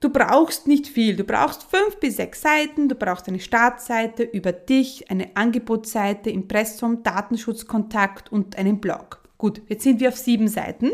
Du 0.00 0.10
brauchst 0.10 0.66
nicht 0.66 0.86
viel. 0.86 1.16
Du 1.16 1.24
brauchst 1.24 1.62
fünf 1.62 1.96
bis 1.98 2.16
sechs 2.16 2.42
Seiten. 2.42 2.90
Du 2.90 2.94
brauchst 2.94 3.26
eine 3.28 3.40
Startseite 3.40 4.24
über 4.24 4.52
dich, 4.52 5.10
eine 5.10 5.34
Angebotsseite, 5.34 6.28
Impressum, 6.28 7.02
Datenschutzkontakt 7.02 8.30
und 8.30 8.58
einen 8.58 8.78
Blog. 8.78 9.22
Gut, 9.38 9.62
jetzt 9.68 9.84
sind 9.84 10.00
wir 10.00 10.08
auf 10.08 10.18
sieben 10.18 10.48
Seiten. 10.48 10.90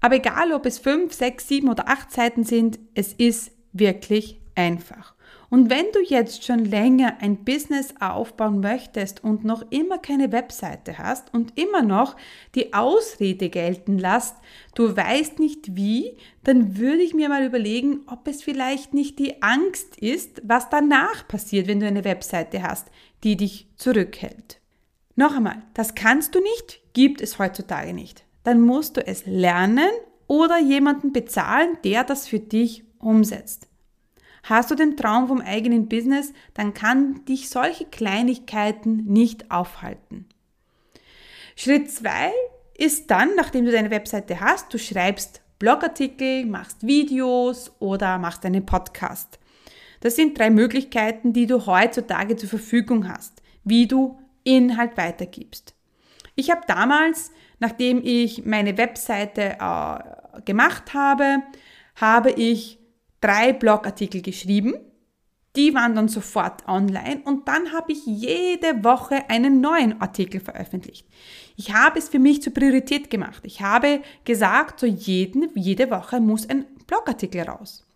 Aber 0.00 0.14
egal, 0.14 0.52
ob 0.52 0.64
es 0.64 0.78
fünf, 0.78 1.12
sechs, 1.12 1.48
sieben 1.48 1.68
oder 1.68 1.88
acht 1.88 2.12
Seiten 2.12 2.44
sind, 2.44 2.78
es 2.94 3.12
ist 3.12 3.50
wirklich 3.72 4.40
einfach. 4.54 5.15
Und 5.56 5.70
wenn 5.70 5.86
du 5.94 6.02
jetzt 6.02 6.44
schon 6.44 6.66
länger 6.66 7.16
ein 7.22 7.42
Business 7.42 7.94
aufbauen 7.98 8.60
möchtest 8.60 9.24
und 9.24 9.42
noch 9.42 9.64
immer 9.70 9.96
keine 9.96 10.30
Webseite 10.30 10.98
hast 10.98 11.32
und 11.32 11.58
immer 11.58 11.80
noch 11.80 12.14
die 12.54 12.74
Ausrede 12.74 13.48
gelten 13.48 13.96
lässt, 13.98 14.36
du 14.74 14.94
weißt 14.94 15.38
nicht 15.38 15.74
wie, 15.74 16.18
dann 16.44 16.76
würde 16.76 17.00
ich 17.00 17.14
mir 17.14 17.30
mal 17.30 17.42
überlegen, 17.42 18.00
ob 18.06 18.28
es 18.28 18.42
vielleicht 18.42 18.92
nicht 18.92 19.18
die 19.18 19.42
Angst 19.42 19.96
ist, 19.96 20.42
was 20.44 20.68
danach 20.68 21.26
passiert, 21.26 21.68
wenn 21.68 21.80
du 21.80 21.86
eine 21.86 22.04
Webseite 22.04 22.62
hast, 22.62 22.88
die 23.24 23.38
dich 23.38 23.66
zurückhält. 23.76 24.60
Noch 25.14 25.36
einmal, 25.36 25.62
das 25.72 25.94
kannst 25.94 26.34
du 26.34 26.40
nicht, 26.40 26.82
gibt 26.92 27.22
es 27.22 27.38
heutzutage 27.38 27.94
nicht. 27.94 28.26
Dann 28.44 28.60
musst 28.60 28.98
du 28.98 29.06
es 29.06 29.24
lernen 29.24 29.88
oder 30.26 30.58
jemanden 30.58 31.14
bezahlen, 31.14 31.78
der 31.82 32.04
das 32.04 32.28
für 32.28 32.40
dich 32.40 32.84
umsetzt. 32.98 33.68
Hast 34.48 34.70
du 34.70 34.76
den 34.76 34.96
Traum 34.96 35.26
vom 35.26 35.40
eigenen 35.40 35.88
Business, 35.88 36.32
dann 36.54 36.72
kann 36.72 37.24
dich 37.24 37.50
solche 37.50 37.84
Kleinigkeiten 37.84 39.04
nicht 39.04 39.50
aufhalten. 39.50 40.28
Schritt 41.56 41.90
zwei 41.90 42.30
ist 42.78 43.10
dann, 43.10 43.34
nachdem 43.34 43.64
du 43.64 43.72
deine 43.72 43.90
Webseite 43.90 44.38
hast, 44.38 44.72
du 44.72 44.78
schreibst 44.78 45.42
Blogartikel, 45.58 46.46
machst 46.46 46.86
Videos 46.86 47.72
oder 47.80 48.18
machst 48.18 48.44
einen 48.44 48.64
Podcast. 48.64 49.40
Das 50.00 50.14
sind 50.14 50.38
drei 50.38 50.50
Möglichkeiten, 50.50 51.32
die 51.32 51.46
du 51.46 51.66
heutzutage 51.66 52.36
zur 52.36 52.48
Verfügung 52.48 53.08
hast, 53.08 53.42
wie 53.64 53.88
du 53.88 54.16
Inhalt 54.44 54.96
weitergibst. 54.96 55.74
Ich 56.36 56.52
habe 56.52 56.60
damals, 56.68 57.32
nachdem 57.58 58.00
ich 58.04 58.44
meine 58.44 58.78
Webseite 58.78 59.56
äh, 59.58 60.42
gemacht 60.42 60.94
habe, 60.94 61.42
habe 61.96 62.30
ich 62.30 62.78
drei 63.20 63.52
Blogartikel 63.52 64.22
geschrieben. 64.22 64.74
Die 65.56 65.74
waren 65.74 65.94
dann 65.94 66.08
sofort 66.08 66.68
online 66.68 67.22
und 67.24 67.48
dann 67.48 67.72
habe 67.72 67.92
ich 67.92 68.04
jede 68.04 68.84
Woche 68.84 69.30
einen 69.30 69.62
neuen 69.62 70.00
Artikel 70.02 70.38
veröffentlicht. 70.38 71.06
Ich 71.56 71.72
habe 71.72 71.98
es 71.98 72.10
für 72.10 72.18
mich 72.18 72.42
zur 72.42 72.52
Priorität 72.52 73.08
gemacht. 73.08 73.40
Ich 73.44 73.62
habe 73.62 74.02
gesagt, 74.24 74.80
so 74.80 74.86
jeden, 74.86 75.48
jede 75.54 75.90
Woche 75.90 76.20
muss 76.20 76.46
ein 76.48 76.66
Blogartikel 76.86 77.42
raus. 77.42 77.86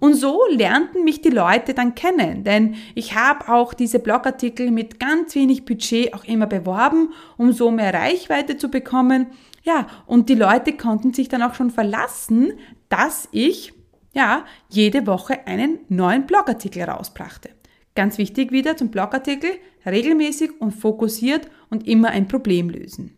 Und 0.00 0.14
so 0.14 0.40
lernten 0.50 1.04
mich 1.04 1.20
die 1.20 1.30
Leute 1.30 1.74
dann 1.74 1.94
kennen, 1.94 2.44
denn 2.44 2.76
ich 2.94 3.14
habe 3.14 3.52
auch 3.52 3.74
diese 3.74 3.98
Blogartikel 3.98 4.70
mit 4.70 4.98
ganz 5.00 5.34
wenig 5.34 5.64
Budget 5.64 6.14
auch 6.14 6.24
immer 6.24 6.46
beworben, 6.46 7.12
um 7.36 7.52
so 7.52 7.70
mehr 7.70 7.92
Reichweite 7.92 8.56
zu 8.56 8.70
bekommen. 8.70 9.26
Ja, 9.64 9.86
und 10.06 10.28
die 10.28 10.34
Leute 10.34 10.72
konnten 10.72 11.12
sich 11.12 11.28
dann 11.28 11.42
auch 11.42 11.54
schon 11.54 11.70
verlassen, 11.70 12.54
dass 12.92 13.26
ich 13.32 13.72
ja 14.12 14.44
jede 14.68 15.06
Woche 15.06 15.46
einen 15.46 15.78
neuen 15.88 16.26
Blogartikel 16.26 16.82
rausbrachte. 16.82 17.48
Ganz 17.94 18.18
wichtig 18.18 18.52
wieder 18.52 18.76
zum 18.76 18.90
Blogartikel, 18.90 19.52
regelmäßig 19.86 20.60
und 20.60 20.72
fokussiert 20.72 21.48
und 21.70 21.88
immer 21.88 22.10
ein 22.10 22.28
Problem 22.28 22.68
lösen. 22.68 23.16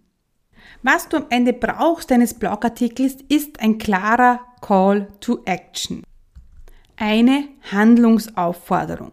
Was 0.84 1.08
du 1.08 1.16
am 1.16 1.26
Ende 1.28 1.52
brauchst 1.52 2.12
deines 2.12 2.34
Blogartikels 2.34 3.16
ist 3.28 3.58
ein 3.58 3.78
klarer 3.78 4.40
Call 4.60 5.08
to 5.18 5.40
Action. 5.44 6.04
Eine 6.96 7.48
Handlungsaufforderung. 7.72 9.10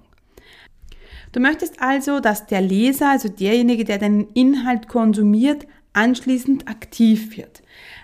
Du 1.32 1.40
möchtest 1.40 1.82
also, 1.82 2.20
dass 2.20 2.46
der 2.46 2.62
Leser, 2.62 3.10
also 3.10 3.30
derjenige, 3.30 3.84
der 3.84 3.98
deinen 3.98 4.28
Inhalt 4.34 4.88
konsumiert, 4.88 5.66
anschließend 5.94 6.68
aktiv 6.68 7.36
wird. 7.36 7.61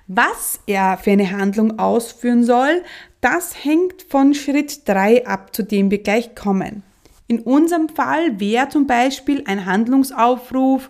Was 0.07 0.61
er 0.67 0.97
für 0.97 1.11
eine 1.11 1.31
Handlung 1.31 1.79
ausführen 1.79 2.43
soll, 2.43 2.83
das 3.19 3.63
hängt 3.63 4.03
von 4.03 4.33
Schritt 4.33 4.87
3 4.87 5.27
ab, 5.27 5.53
zu 5.53 5.63
dem 5.63 5.91
wir 5.91 6.01
gleich 6.01 6.33
kommen. 6.33 6.83
In 7.27 7.39
unserem 7.41 7.89
Fall 7.89 8.39
wäre 8.39 8.69
zum 8.69 8.87
Beispiel 8.87 9.43
ein 9.45 9.65
Handlungsaufruf, 9.65 10.89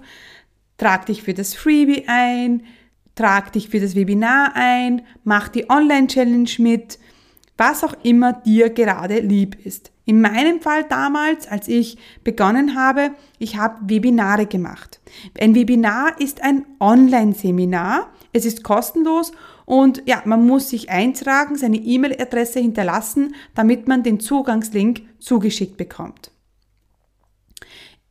trag 0.77 1.07
dich 1.07 1.23
für 1.23 1.33
das 1.33 1.55
Freebie 1.55 2.03
ein, 2.07 2.63
trag 3.15 3.51
dich 3.53 3.69
für 3.69 3.79
das 3.79 3.95
Webinar 3.95 4.51
ein, 4.53 5.01
mach 5.23 5.47
die 5.47 5.67
Online-Challenge 5.67 6.51
mit, 6.59 6.99
was 7.57 7.83
auch 7.83 7.95
immer 8.03 8.33
dir 8.33 8.69
gerade 8.69 9.19
lieb 9.19 9.65
ist. 9.65 9.91
In 10.05 10.21
meinem 10.21 10.61
Fall 10.61 10.83
damals, 10.83 11.47
als 11.47 11.67
ich 11.67 11.97
begonnen 12.23 12.75
habe, 12.75 13.11
ich 13.39 13.57
habe 13.57 13.89
Webinare 13.89 14.45
gemacht. 14.45 15.01
Ein 15.39 15.55
Webinar 15.55 16.21
ist 16.21 16.43
ein 16.43 16.65
Online-Seminar. 16.79 18.11
Es 18.33 18.45
ist 18.45 18.63
kostenlos 18.63 19.31
und 19.65 20.03
ja, 20.05 20.21
man 20.25 20.45
muss 20.45 20.69
sich 20.69 20.89
eintragen, 20.89 21.55
seine 21.55 21.77
E-Mail-Adresse 21.77 22.59
hinterlassen, 22.59 23.35
damit 23.55 23.87
man 23.87 24.03
den 24.03 24.19
Zugangslink 24.19 25.01
zugeschickt 25.19 25.77
bekommt. 25.77 26.31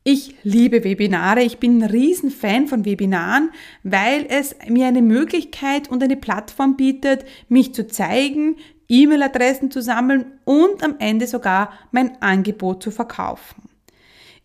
Ich 0.09 0.35
liebe 0.43 0.85
Webinare. 0.85 1.41
Ich 1.41 1.57
bin 1.57 1.79
ein 1.79 1.89
Riesenfan 1.89 2.67
von 2.67 2.85
Webinaren, 2.85 3.49
weil 3.83 4.25
es 4.29 4.55
mir 4.69 4.87
eine 4.87 5.01
Möglichkeit 5.01 5.89
und 5.89 6.01
eine 6.01 6.15
Plattform 6.15 6.77
bietet, 6.77 7.25
mich 7.49 7.73
zu 7.73 7.87
zeigen, 7.87 8.55
E-Mail-Adressen 8.87 9.69
zu 9.69 9.81
sammeln 9.81 10.39
und 10.45 10.81
am 10.81 10.95
Ende 10.99 11.27
sogar 11.27 11.73
mein 11.91 12.21
Angebot 12.21 12.81
zu 12.81 12.91
verkaufen. 12.91 13.63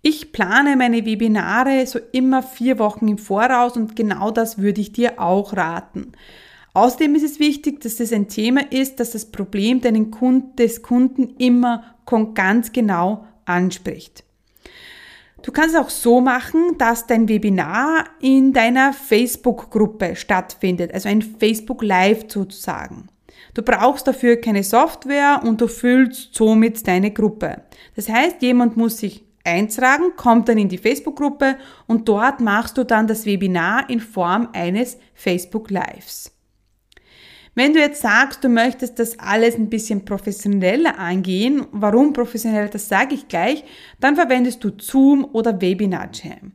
Ich 0.04 0.32
plane 0.32 0.74
meine 0.76 1.06
Webinare 1.06 1.86
so 1.86 2.00
immer 2.10 2.42
vier 2.42 2.80
Wochen 2.80 3.06
im 3.06 3.18
Voraus 3.18 3.76
und 3.76 3.94
genau 3.94 4.32
das 4.32 4.58
würde 4.58 4.80
ich 4.80 4.92
dir 4.92 5.20
auch 5.20 5.56
raten. 5.56 6.10
Außerdem 6.74 7.14
ist 7.14 7.22
es 7.22 7.38
wichtig, 7.38 7.80
dass 7.82 8.00
es 8.00 8.12
ein 8.12 8.26
Thema 8.26 8.62
ist, 8.72 8.98
das 8.98 9.12
das 9.12 9.26
Problem 9.26 9.80
des 9.80 10.82
Kunden 10.82 11.36
immer 11.38 11.84
ganz 12.34 12.72
genau 12.72 13.26
anspricht. 13.44 14.24
Du 15.42 15.52
kannst 15.52 15.76
es 15.76 15.80
auch 15.80 15.90
so 15.90 16.20
machen, 16.20 16.76
dass 16.78 17.06
dein 17.06 17.28
Webinar 17.28 18.06
in 18.20 18.52
deiner 18.52 18.92
Facebook-Gruppe 18.92 20.16
stattfindet, 20.16 20.92
also 20.94 21.08
ein 21.08 21.22
Facebook 21.22 21.82
Live 21.82 22.24
sozusagen. 22.28 23.08
Du 23.54 23.62
brauchst 23.62 24.08
dafür 24.08 24.36
keine 24.36 24.64
Software 24.64 25.42
und 25.44 25.60
du 25.60 25.68
füllst 25.68 26.34
somit 26.34 26.86
deine 26.88 27.12
Gruppe. 27.12 27.62
Das 27.94 28.08
heißt, 28.08 28.40
jemand 28.40 28.76
muss 28.76 28.98
sich 28.98 29.24
eintragen, 29.44 30.16
kommt 30.16 30.48
dann 30.48 30.58
in 30.58 30.68
die 30.68 30.78
Facebook-Gruppe 30.78 31.56
und 31.86 32.08
dort 32.08 32.40
machst 32.40 32.78
du 32.78 32.84
dann 32.84 33.06
das 33.06 33.26
Webinar 33.26 33.88
in 33.90 34.00
Form 34.00 34.48
eines 34.52 34.98
Facebook 35.14 35.70
Lives. 35.70 36.32
Wenn 37.54 37.74
du 37.74 37.80
jetzt 37.80 38.00
sagst, 38.00 38.42
du 38.44 38.48
möchtest 38.48 38.98
das 38.98 39.18
alles 39.18 39.56
ein 39.56 39.68
bisschen 39.68 40.06
professioneller 40.06 40.98
angehen, 40.98 41.66
warum 41.72 42.14
professionell, 42.14 42.70
das 42.70 42.88
sage 42.88 43.14
ich 43.14 43.28
gleich, 43.28 43.62
dann 44.00 44.16
verwendest 44.16 44.64
du 44.64 44.70
Zoom 44.78 45.26
oder 45.32 45.60
Webinar 45.60 46.08
Jam. 46.12 46.52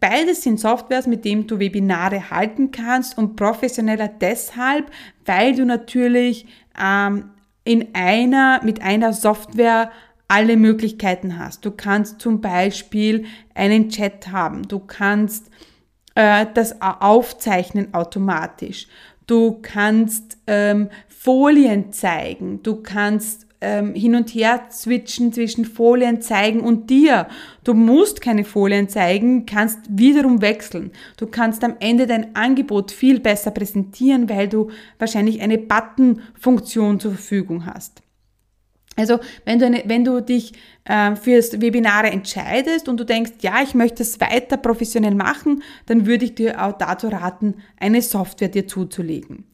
Beides 0.00 0.42
sind 0.42 0.58
Softwares, 0.58 1.06
mit 1.06 1.24
denen 1.24 1.46
du 1.46 1.58
Webinare 1.58 2.30
halten 2.30 2.70
kannst 2.70 3.18
und 3.18 3.36
professioneller 3.36 4.08
deshalb, 4.08 4.90
weil 5.26 5.54
du 5.54 5.66
natürlich 5.66 6.46
ähm, 6.80 7.30
in 7.64 7.94
einer, 7.94 8.62
mit 8.64 8.80
einer 8.82 9.12
Software 9.12 9.92
alle 10.32 10.56
Möglichkeiten 10.56 11.38
hast. 11.38 11.62
Du 11.62 11.72
kannst 11.72 12.22
zum 12.22 12.40
Beispiel 12.40 13.26
einen 13.54 13.90
Chat 13.90 14.32
haben, 14.32 14.62
du 14.66 14.78
kannst 14.78 15.50
äh, 16.14 16.46
das 16.54 16.80
aufzeichnen 16.80 17.92
automatisch. 17.92 18.86
Du 19.26 19.58
kannst 19.60 20.38
ähm, 20.46 20.88
Folien 21.06 21.92
zeigen, 21.92 22.62
du 22.62 22.76
kannst 22.76 23.46
ähm, 23.60 23.94
hin 23.94 24.14
und 24.14 24.30
her 24.30 24.68
switchen 24.72 25.34
zwischen 25.34 25.66
Folien 25.66 26.22
zeigen 26.22 26.60
und 26.60 26.88
dir. 26.88 27.28
Du 27.62 27.74
musst 27.74 28.22
keine 28.22 28.44
Folien 28.44 28.88
zeigen, 28.88 29.44
kannst 29.44 29.80
wiederum 29.90 30.40
wechseln. 30.40 30.92
Du 31.18 31.26
kannst 31.26 31.62
am 31.62 31.76
Ende 31.78 32.06
dein 32.06 32.34
Angebot 32.34 32.90
viel 32.90 33.20
besser 33.20 33.50
präsentieren, 33.50 34.30
weil 34.30 34.48
du 34.48 34.70
wahrscheinlich 34.98 35.42
eine 35.42 35.58
Button-Funktion 35.58 37.00
zur 37.00 37.12
Verfügung 37.12 37.66
hast. 37.66 38.01
Also 38.96 39.20
wenn 39.44 39.58
du, 39.58 39.66
eine, 39.66 39.82
wenn 39.86 40.04
du 40.04 40.20
dich 40.20 40.52
äh, 40.84 41.16
fürs 41.16 41.60
Webinare 41.60 42.10
entscheidest 42.10 42.88
und 42.88 42.98
du 42.98 43.04
denkst, 43.04 43.32
ja, 43.40 43.62
ich 43.62 43.74
möchte 43.74 44.02
es 44.02 44.20
weiter 44.20 44.56
professionell 44.56 45.14
machen, 45.14 45.62
dann 45.86 46.06
würde 46.06 46.26
ich 46.26 46.34
dir 46.34 46.62
auch 46.62 46.76
dazu 46.76 47.08
raten, 47.08 47.54
eine 47.78 48.02
Software 48.02 48.48
dir 48.48 48.66
zuzulegen. 48.66 49.44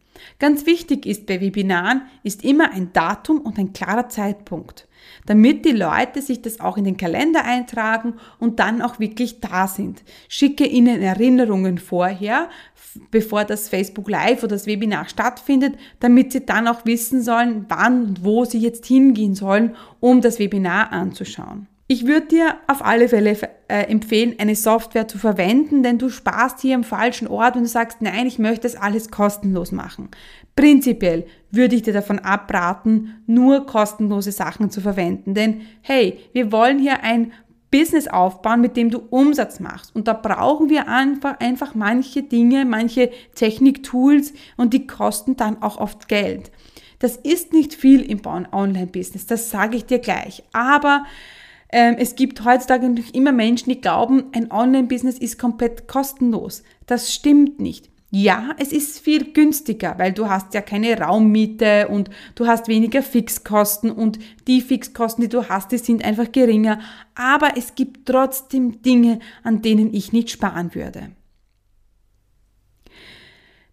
Ganz 0.40 0.66
wichtig 0.66 1.06
ist 1.06 1.26
bei 1.26 1.40
Webinaren 1.40 2.02
ist 2.24 2.44
immer 2.44 2.72
ein 2.72 2.92
Datum 2.92 3.40
und 3.40 3.58
ein 3.58 3.72
klarer 3.72 4.08
Zeitpunkt, 4.08 4.87
damit 5.26 5.64
die 5.64 5.72
Leute 5.72 6.22
sich 6.22 6.42
das 6.42 6.60
auch 6.60 6.76
in 6.76 6.84
den 6.84 6.96
Kalender 6.96 7.44
eintragen 7.44 8.14
und 8.38 8.60
dann 8.60 8.82
auch 8.82 8.98
wirklich 8.98 9.40
da 9.40 9.68
sind. 9.68 10.02
Schicke 10.28 10.66
ihnen 10.66 11.02
Erinnerungen 11.02 11.78
vorher, 11.78 12.48
bevor 13.10 13.44
das 13.44 13.68
Facebook 13.68 14.08
Live 14.08 14.42
oder 14.42 14.56
das 14.56 14.66
Webinar 14.66 15.08
stattfindet, 15.08 15.74
damit 16.00 16.32
sie 16.32 16.44
dann 16.44 16.68
auch 16.68 16.84
wissen 16.84 17.22
sollen, 17.22 17.66
wann 17.68 18.04
und 18.04 18.24
wo 18.24 18.44
sie 18.44 18.58
jetzt 18.58 18.86
hingehen 18.86 19.34
sollen, 19.34 19.76
um 20.00 20.20
das 20.20 20.38
Webinar 20.38 20.92
anzuschauen. 20.92 21.66
Ich 21.90 22.06
würde 22.06 22.26
dir 22.26 22.56
auf 22.66 22.84
alle 22.84 23.08
Fälle 23.08 23.34
äh, 23.68 23.84
empfehlen, 23.84 24.34
eine 24.36 24.54
Software 24.54 25.08
zu 25.08 25.16
verwenden, 25.16 25.82
denn 25.82 25.96
du 25.96 26.10
sparst 26.10 26.60
hier 26.60 26.74
am 26.74 26.84
falschen 26.84 27.26
Ort 27.26 27.56
und 27.56 27.64
sagst, 27.64 28.02
nein, 28.02 28.26
ich 28.26 28.38
möchte 28.38 28.68
das 28.68 28.76
alles 28.76 29.10
kostenlos 29.10 29.72
machen. 29.72 30.10
Prinzipiell 30.58 31.24
würde 31.52 31.76
ich 31.76 31.82
dir 31.82 31.92
davon 31.92 32.18
abraten, 32.18 33.22
nur 33.28 33.64
kostenlose 33.64 34.32
Sachen 34.32 34.70
zu 34.70 34.80
verwenden, 34.80 35.32
denn 35.32 35.60
hey, 35.82 36.18
wir 36.32 36.50
wollen 36.50 36.80
hier 36.80 37.04
ein 37.04 37.30
Business 37.70 38.08
aufbauen, 38.08 38.60
mit 38.60 38.76
dem 38.76 38.90
du 38.90 38.98
Umsatz 38.98 39.60
machst. 39.60 39.94
Und 39.94 40.08
da 40.08 40.14
brauchen 40.14 40.68
wir 40.68 40.88
einfach, 40.88 41.38
einfach 41.38 41.76
manche 41.76 42.24
Dinge, 42.24 42.64
manche 42.64 43.10
Techniktools 43.36 44.32
und 44.56 44.74
die 44.74 44.88
kosten 44.88 45.36
dann 45.36 45.62
auch 45.62 45.78
oft 45.78 46.08
Geld. 46.08 46.50
Das 46.98 47.16
ist 47.16 47.52
nicht 47.52 47.74
viel 47.74 48.02
im 48.02 48.20
Online-Business, 48.26 49.26
das 49.26 49.50
sage 49.50 49.76
ich 49.76 49.84
dir 49.84 50.00
gleich. 50.00 50.42
Aber 50.52 51.04
ähm, 51.70 51.94
es 52.00 52.16
gibt 52.16 52.44
heutzutage 52.44 52.88
natürlich 52.88 53.14
immer 53.14 53.30
Menschen, 53.30 53.70
die 53.70 53.80
glauben, 53.80 54.24
ein 54.32 54.50
Online-Business 54.50 55.18
ist 55.18 55.38
komplett 55.38 55.86
kostenlos. 55.86 56.64
Das 56.86 57.14
stimmt 57.14 57.60
nicht. 57.60 57.90
Ja, 58.10 58.54
es 58.58 58.72
ist 58.72 59.00
viel 59.00 59.32
günstiger, 59.34 59.98
weil 59.98 60.12
du 60.12 60.30
hast 60.30 60.54
ja 60.54 60.62
keine 60.62 60.98
Raummiete 60.98 61.88
und 61.88 62.08
du 62.36 62.46
hast 62.46 62.66
weniger 62.66 63.02
Fixkosten 63.02 63.90
und 63.90 64.18
die 64.46 64.62
Fixkosten, 64.62 65.22
die 65.22 65.28
du 65.28 65.48
hast, 65.50 65.72
die 65.72 65.78
sind 65.78 66.02
einfach 66.02 66.32
geringer. 66.32 66.80
Aber 67.14 67.58
es 67.58 67.74
gibt 67.74 68.06
trotzdem 68.08 68.80
Dinge, 68.80 69.18
an 69.42 69.60
denen 69.60 69.92
ich 69.92 70.12
nicht 70.12 70.30
sparen 70.30 70.74
würde. 70.74 71.10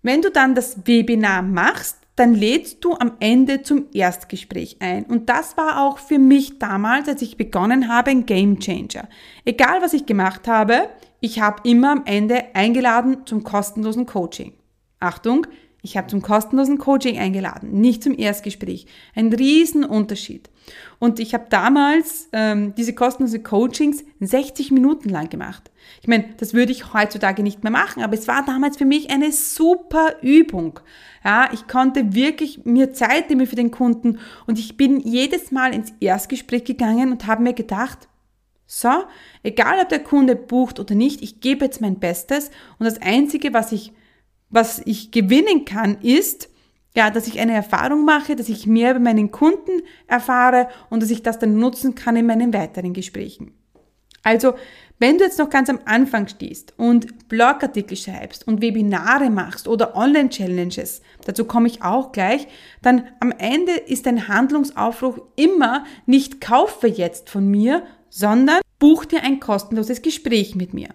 Wenn 0.02 0.22
du 0.22 0.30
dann 0.30 0.54
das 0.54 0.86
Webinar 0.86 1.42
machst, 1.42 1.98
dann 2.18 2.34
lädst 2.34 2.84
du 2.84 2.94
am 2.94 3.14
Ende 3.20 3.62
zum 3.62 3.88
Erstgespräch 3.94 4.78
ein. 4.80 5.06
Und 5.06 5.30
das 5.30 5.58
war 5.58 5.82
auch 5.82 5.98
für 5.98 6.20
mich 6.20 6.60
damals, 6.60 7.08
als 7.08 7.22
ich 7.22 7.38
begonnen 7.38 7.88
habe, 7.88 8.12
ein 8.12 8.26
Game 8.26 8.60
Changer. 8.60 9.08
Egal 9.46 9.82
was 9.82 9.94
ich 9.94 10.06
gemacht 10.06 10.48
habe, 10.48 10.90
ich 11.26 11.42
habe 11.42 11.68
immer 11.68 11.92
am 11.92 12.04
Ende 12.06 12.54
eingeladen 12.54 13.26
zum 13.26 13.44
kostenlosen 13.44 14.06
Coaching. 14.06 14.54
Achtung, 15.00 15.48
ich 15.82 15.98
habe 15.98 16.06
zum 16.06 16.22
kostenlosen 16.22 16.78
Coaching 16.78 17.18
eingeladen, 17.18 17.82
nicht 17.82 18.04
zum 18.04 18.16
Erstgespräch. 18.16 18.86
Ein 19.16 19.34
Riesenunterschied. 19.34 20.52
Und 21.00 21.20
ich 21.20 21.34
habe 21.34 21.48
damals 21.50 22.30
ähm, 22.32 22.76
diese 22.76 22.94
kostenlosen 22.94 23.42
Coachings 23.42 24.04
60 24.20 24.70
Minuten 24.70 25.10
lang 25.10 25.30
gemacht. 25.30 25.72
Ich 26.02 26.08
meine, 26.08 26.26
das 26.38 26.54
würde 26.54 26.72
ich 26.72 26.94
heutzutage 26.94 27.42
nicht 27.42 27.64
mehr 27.64 27.72
machen, 27.72 28.04
aber 28.04 28.14
es 28.14 28.28
war 28.28 28.46
damals 28.46 28.78
für 28.78 28.86
mich 28.86 29.10
eine 29.10 29.32
super 29.32 30.22
Übung. 30.22 30.80
Ja, 31.24 31.50
ich 31.52 31.68
konnte 31.68 32.14
wirklich 32.14 32.66
mir 32.66 32.94
Zeit 32.94 33.32
nehmen 33.32 33.48
für 33.48 33.56
den 33.56 33.72
Kunden 33.72 34.20
und 34.46 34.60
ich 34.60 34.78
bin 34.78 35.00
jedes 35.00 35.52
Mal 35.52 35.74
ins 35.74 35.92
Erstgespräch 36.00 36.66
gegangen 36.66 37.12
und 37.12 37.26
habe 37.26 37.42
mir 37.42 37.54
gedacht, 37.54 38.08
so, 38.68 38.90
egal 39.44 39.80
ob 39.82 39.90
der 39.90 40.04
Kunde 40.04 40.36
bucht 40.36 40.80
oder 40.80 40.96
nicht, 40.96 41.22
ich 41.22 41.40
gebe 41.40 41.66
jetzt 41.66 41.82
mein 41.82 42.00
Bestes 42.00 42.50
und 42.80 42.86
das 42.86 43.02
Einzige, 43.02 43.54
was 43.54 43.72
ich 43.72 43.94
was 44.50 44.82
ich 44.86 45.12
gewinnen 45.12 45.66
kann, 45.66 46.00
ist, 46.02 46.50
ja, 46.96 47.10
dass 47.10 47.28
ich 47.28 47.40
eine 47.40 47.54
Erfahrung 47.54 48.06
mache, 48.06 48.36
dass 48.36 48.50
ich 48.50 48.68
mehr 48.68 48.92
über 48.92 49.02
meinen 49.02 49.32
Kunden 49.32 49.82
erfahre 50.08 50.70
und 50.90 51.04
dass 51.04 51.12
ich 51.12 51.24
das 51.24 51.40
dann 51.40 51.58
nutzen 51.58 51.94
kann 51.94 52.16
in 52.16 52.26
meinen 52.26 52.54
weiteren 52.54 52.94
Gesprächen. 52.94 53.52
Also, 54.24 54.54
wenn 54.98 55.18
du 55.18 55.26
jetzt 55.26 55.38
noch 55.40 55.50
ganz 55.50 55.70
am 55.70 55.82
Anfang 55.84 56.28
stehst 56.30 56.74
und 56.78 57.28
Blogartikel 57.28 57.98
schreibst 57.98 58.48
und 58.48 58.62
Webinare 58.62 59.30
machst 59.30 59.68
oder 59.68 59.96
Online-Challenges, 59.96 61.02
dazu 61.26 61.44
komme 61.44 61.68
ich 61.68 61.84
auch 61.84 62.14
gleich, 62.14 62.48
dann 62.82 63.10
am 63.20 63.32
Ende 63.32 63.74
ist 63.74 64.06
dein 64.06 64.30
Handlungsaufruf 64.30 65.22
immer 65.36 65.84
nicht 66.06 66.40
kaufe 66.40 66.88
jetzt 66.88 67.30
von 67.30 67.46
mir, 67.46 67.84
sondern 68.16 68.62
buch 68.80 69.04
dir 69.04 69.24
ein 69.24 69.42
kostenloses 69.42 70.02
Gespräch 70.02 70.56
mit 70.56 70.74
mir. 70.74 70.88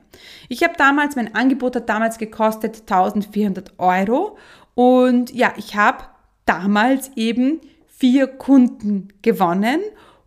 Ich 0.49 0.63
habe 0.63 0.73
damals, 0.79 1.17
mein 1.17 1.35
Angebot 1.35 1.77
hat 1.77 1.87
damals 1.91 2.17
gekostet 2.17 2.81
1400 2.91 3.79
Euro 3.79 4.39
und 4.75 5.31
ja, 5.35 5.53
ich 5.59 5.77
habe 5.77 6.05
damals 6.47 7.11
eben 7.17 7.61
vier 7.89 8.27
Kunden 8.27 9.09
gewonnen 9.21 9.81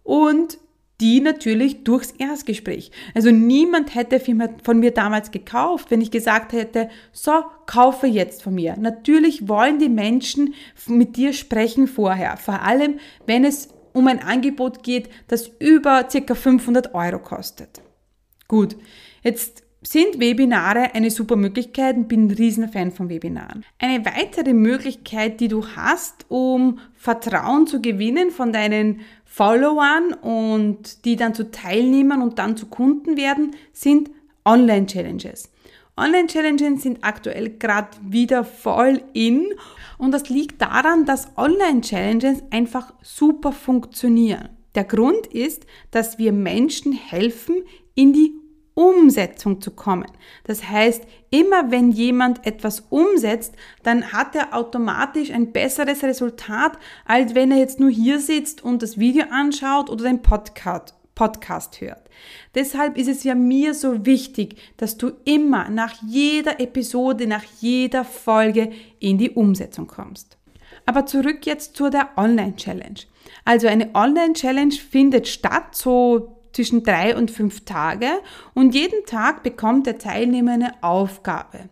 und 0.04 0.60
die 1.02 1.20
natürlich 1.20 1.84
durchs 1.84 2.12
Erstgespräch. 2.12 2.92
Also 3.16 3.32
niemand 3.32 3.96
hätte 3.96 4.22
von 4.64 4.80
mir 4.80 4.92
damals 4.92 5.32
gekauft, 5.32 5.90
wenn 5.90 6.00
ich 6.00 6.12
gesagt 6.12 6.54
hätte, 6.54 6.90
so, 7.12 7.44
kaufe 7.66 8.06
jetzt 8.06 8.44
von 8.44 8.54
mir. 8.54 8.78
Natürlich 8.78 9.48
wollen 9.48 9.80
die 9.80 9.90
Menschen 9.90 10.54
mit 10.86 11.18
dir 11.18 11.34
sprechen 11.34 11.88
vorher, 11.88 12.38
vor 12.38 12.62
allem 12.62 13.00
wenn 13.26 13.46
es 13.46 13.70
um 13.94 14.08
ein 14.08 14.20
Angebot 14.20 14.84
geht, 14.84 15.10
das 15.28 15.52
über 15.60 16.04
ca. 16.04 16.36
500 16.36 16.94
Euro 16.94 17.20
kostet. 17.20 17.82
Gut, 18.48 18.76
jetzt 19.24 19.64
sind 19.86 20.20
Webinare 20.20 20.94
eine 20.94 21.12
super 21.12 21.36
Möglichkeit 21.36 21.96
und 21.98 22.08
bin 22.08 22.28
ein 22.28 22.32
riesen 22.32 22.70
Fan 22.70 22.92
von 22.92 23.10
Webinaren. 23.10 23.66
Eine 23.80 24.06
weitere 24.06 24.54
Möglichkeit, 24.54 25.40
die 25.40 25.48
du 25.48 25.66
hast, 25.76 26.26
um 26.30 26.80
Vertrauen 26.94 27.68
zu 27.68 27.82
gewinnen 27.82 28.32
von 28.32 28.54
deinen 28.54 29.02
Followern 29.26 30.14
und 30.14 31.06
die 31.06 31.16
dann 31.16 31.34
zu 31.34 31.52
Teilnehmern 31.52 32.22
und 32.22 32.40
dann 32.40 32.56
zu 32.56 32.68
Kunden 32.68 33.18
werden, 33.18 33.56
sind 33.72 34.10
Online-Challenges. 34.46 35.53
Online-Challenges 35.96 36.82
sind 36.82 37.04
aktuell 37.04 37.52
gerade 37.52 37.90
wieder 38.02 38.44
voll 38.44 39.04
in 39.14 39.54
und 40.00 40.12
das 40.12 40.28
liegt 40.30 40.62
daran, 40.62 41.06
dass 41.06 41.38
Online-Challenges 41.38 42.44
einfach 42.50 42.94
super 43.04 43.52
funktionieren. 43.52 44.50
Der 44.74 44.86
Grund 44.86 45.28
ist, 45.28 45.68
dass 45.92 46.18
wir 46.18 46.32
Menschen 46.32 46.94
helfen, 46.94 47.64
in 47.94 48.12
die 48.12 48.34
Umsetzung 48.74 49.62
zu 49.62 49.70
kommen. 49.70 50.08
Das 50.46 50.68
heißt, 50.68 51.04
immer 51.30 51.70
wenn 51.70 51.92
jemand 51.92 52.46
etwas 52.48 52.80
umsetzt, 52.90 53.54
dann 53.84 54.12
hat 54.14 54.36
er 54.36 54.56
automatisch 54.56 55.30
ein 55.30 55.52
besseres 55.52 56.04
Resultat, 56.04 56.80
als 57.06 57.36
wenn 57.36 57.52
er 57.52 57.60
jetzt 57.60 57.80
nur 57.80 57.92
hier 57.92 58.20
sitzt 58.20 58.64
und 58.64 58.82
das 58.82 58.98
Video 58.98 59.26
anschaut 59.30 59.92
oder 59.92 60.06
den 60.06 60.24
Podcast, 60.24 60.96
Podcast 61.16 61.82
hört. 61.82 62.10
Deshalb 62.56 62.98
ist 62.98 63.08
es 63.08 63.24
ja 63.24 63.36
mir 63.36 63.74
so 63.74 64.06
wichtig, 64.06 64.56
dass 64.78 64.98
du 64.98 65.12
immer 65.26 65.70
nach 65.70 65.96
jeder 66.08 66.60
Episode, 66.60 67.28
nach 67.28 67.44
jeder 67.60 68.04
Folge 68.04 68.72
in 69.00 69.18
die 69.18 69.32
Umsetzung 69.32 69.88
kommst. 69.88 70.38
Aber 70.86 71.06
zurück 71.06 71.46
jetzt 71.46 71.76
zu 71.76 71.90
der 71.90 72.10
Online-Challenge. 72.18 73.00
Also 73.46 73.68
eine 73.68 73.94
Online-Challenge 73.94 74.74
findet 74.74 75.28
statt 75.28 75.76
so 75.76 76.38
zwischen 76.52 76.84
drei 76.84 77.16
und 77.16 77.32
fünf 77.32 77.66
Tage 77.66 78.08
und 78.54 78.76
jeden 78.76 79.06
Tag 79.06 79.44
bekommt 79.44 79.88
der 79.88 79.98
Teilnehmer 79.98 80.54
eine 80.54 80.84
Aufgabe. 80.84 81.70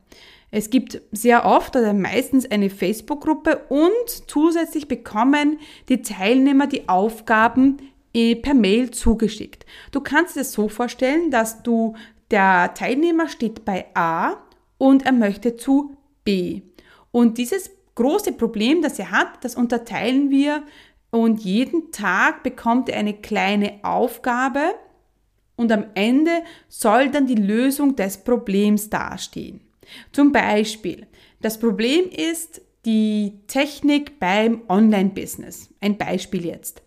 Es 0.54 0.70
gibt 0.70 1.02
sehr 1.14 1.46
oft 1.46 1.78
oder 1.78 1.94
meistens 1.94 2.50
eine 2.50 2.70
Facebook-Gruppe 2.70 3.62
und 3.70 4.28
zusätzlich 4.28 4.90
bekommen 4.90 5.60
die 5.88 6.02
Teilnehmer 6.02 6.68
die 6.68 6.90
Aufgaben 6.90 7.78
per 8.13 8.54
Mail 8.54 8.91
zugeschickt. 8.91 9.65
Du 9.91 10.02
kannst 10.02 10.38
es 10.38 10.54
so 10.54 10.69
vorstellen, 10.69 11.32
dass 11.32 11.63
du 11.63 11.95
der 12.30 12.74
Teilnehmer 12.74 13.28
steht 13.28 13.65
bei 13.65 13.86
A 13.93 14.38
und 14.78 15.06
er 15.06 15.12
möchte 15.12 15.56
zu 15.56 15.97
B. 16.24 16.62
Und 17.12 17.38
dieses 17.38 17.71
große 17.95 18.34
Problem, 18.34 18.82
das 18.82 19.00
er 19.00 19.12
hat, 19.12 19.43
das 19.43 19.56
unterteilen 19.56 20.30
wir 20.30 20.63
und 21.10 21.41
jeden 21.41 21.91
Tag 21.91 22.43
bekommt 22.43 22.89
er 22.89 22.97
eine 23.00 23.13
kleine 23.13 23.80
Aufgabe 23.84 24.74
und 25.58 25.71
am 25.71 25.86
Ende 25.93 26.43
soll 26.69 27.10
dann 27.10 27.28
die 27.28 27.36
Lösung 27.36 27.95
des 27.95 28.17
Problems 28.17 28.89
dastehen. 28.89 29.62
Zum 30.12 30.32
Beispiel, 30.32 31.06
das 31.41 31.60
Problem 31.60 32.10
ist 32.10 32.62
die 32.86 33.34
Technik 33.47 34.19
beim 34.19 34.62
Online-Business. 34.69 35.69
Ein 35.82 35.97
Beispiel 35.97 36.45
jetzt. 36.45 36.82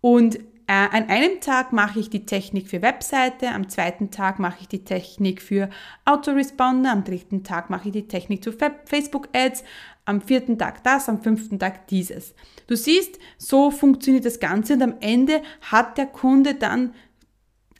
Und 0.00 0.36
äh, 0.36 0.40
an 0.72 1.08
einem 1.08 1.40
Tag 1.40 1.72
mache 1.72 1.98
ich 1.98 2.10
die 2.10 2.26
Technik 2.26 2.68
für 2.68 2.80
Webseite, 2.80 3.48
am 3.48 3.68
zweiten 3.68 4.12
Tag 4.12 4.38
mache 4.38 4.58
ich 4.60 4.68
die 4.68 4.84
Technik 4.84 5.42
für 5.42 5.68
Autoresponder, 6.04 6.92
am 6.92 7.02
dritten 7.02 7.42
Tag 7.42 7.70
mache 7.70 7.88
ich 7.88 7.92
die 7.92 8.06
Technik 8.06 8.44
zu 8.44 8.52
Facebook-Ads, 8.52 9.64
am 10.04 10.20
vierten 10.20 10.58
Tag 10.58 10.84
das, 10.84 11.08
am 11.08 11.22
fünften 11.22 11.58
Tag 11.58 11.88
dieses. 11.88 12.34
Du 12.68 12.76
siehst, 12.76 13.18
so 13.36 13.72
funktioniert 13.72 14.24
das 14.24 14.38
Ganze 14.38 14.74
und 14.74 14.82
am 14.82 14.94
Ende 15.00 15.42
hat 15.60 15.98
der 15.98 16.06
Kunde 16.06 16.54
dann 16.54 16.94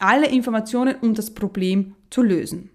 alle 0.00 0.26
Informationen, 0.26 0.96
um 1.00 1.14
das 1.14 1.32
Problem 1.32 1.94
zu 2.10 2.22
lösen. 2.22 2.70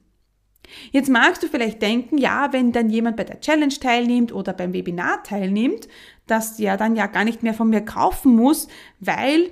Jetzt 0.91 1.09
magst 1.09 1.43
du 1.43 1.47
vielleicht 1.47 1.81
denken, 1.81 2.17
ja, 2.17 2.53
wenn 2.53 2.71
dann 2.71 2.89
jemand 2.89 3.17
bei 3.17 3.25
der 3.25 3.41
Challenge 3.41 3.73
teilnimmt 3.73 4.31
oder 4.31 4.53
beim 4.53 4.71
Webinar 4.71 5.23
teilnimmt, 5.23 5.89
dass 6.25 6.55
der 6.55 6.77
dann 6.77 6.95
ja 6.95 7.07
gar 7.07 7.25
nicht 7.25 7.43
mehr 7.43 7.53
von 7.53 7.69
mir 7.69 7.81
kaufen 7.81 8.33
muss, 8.33 8.69
weil 9.01 9.51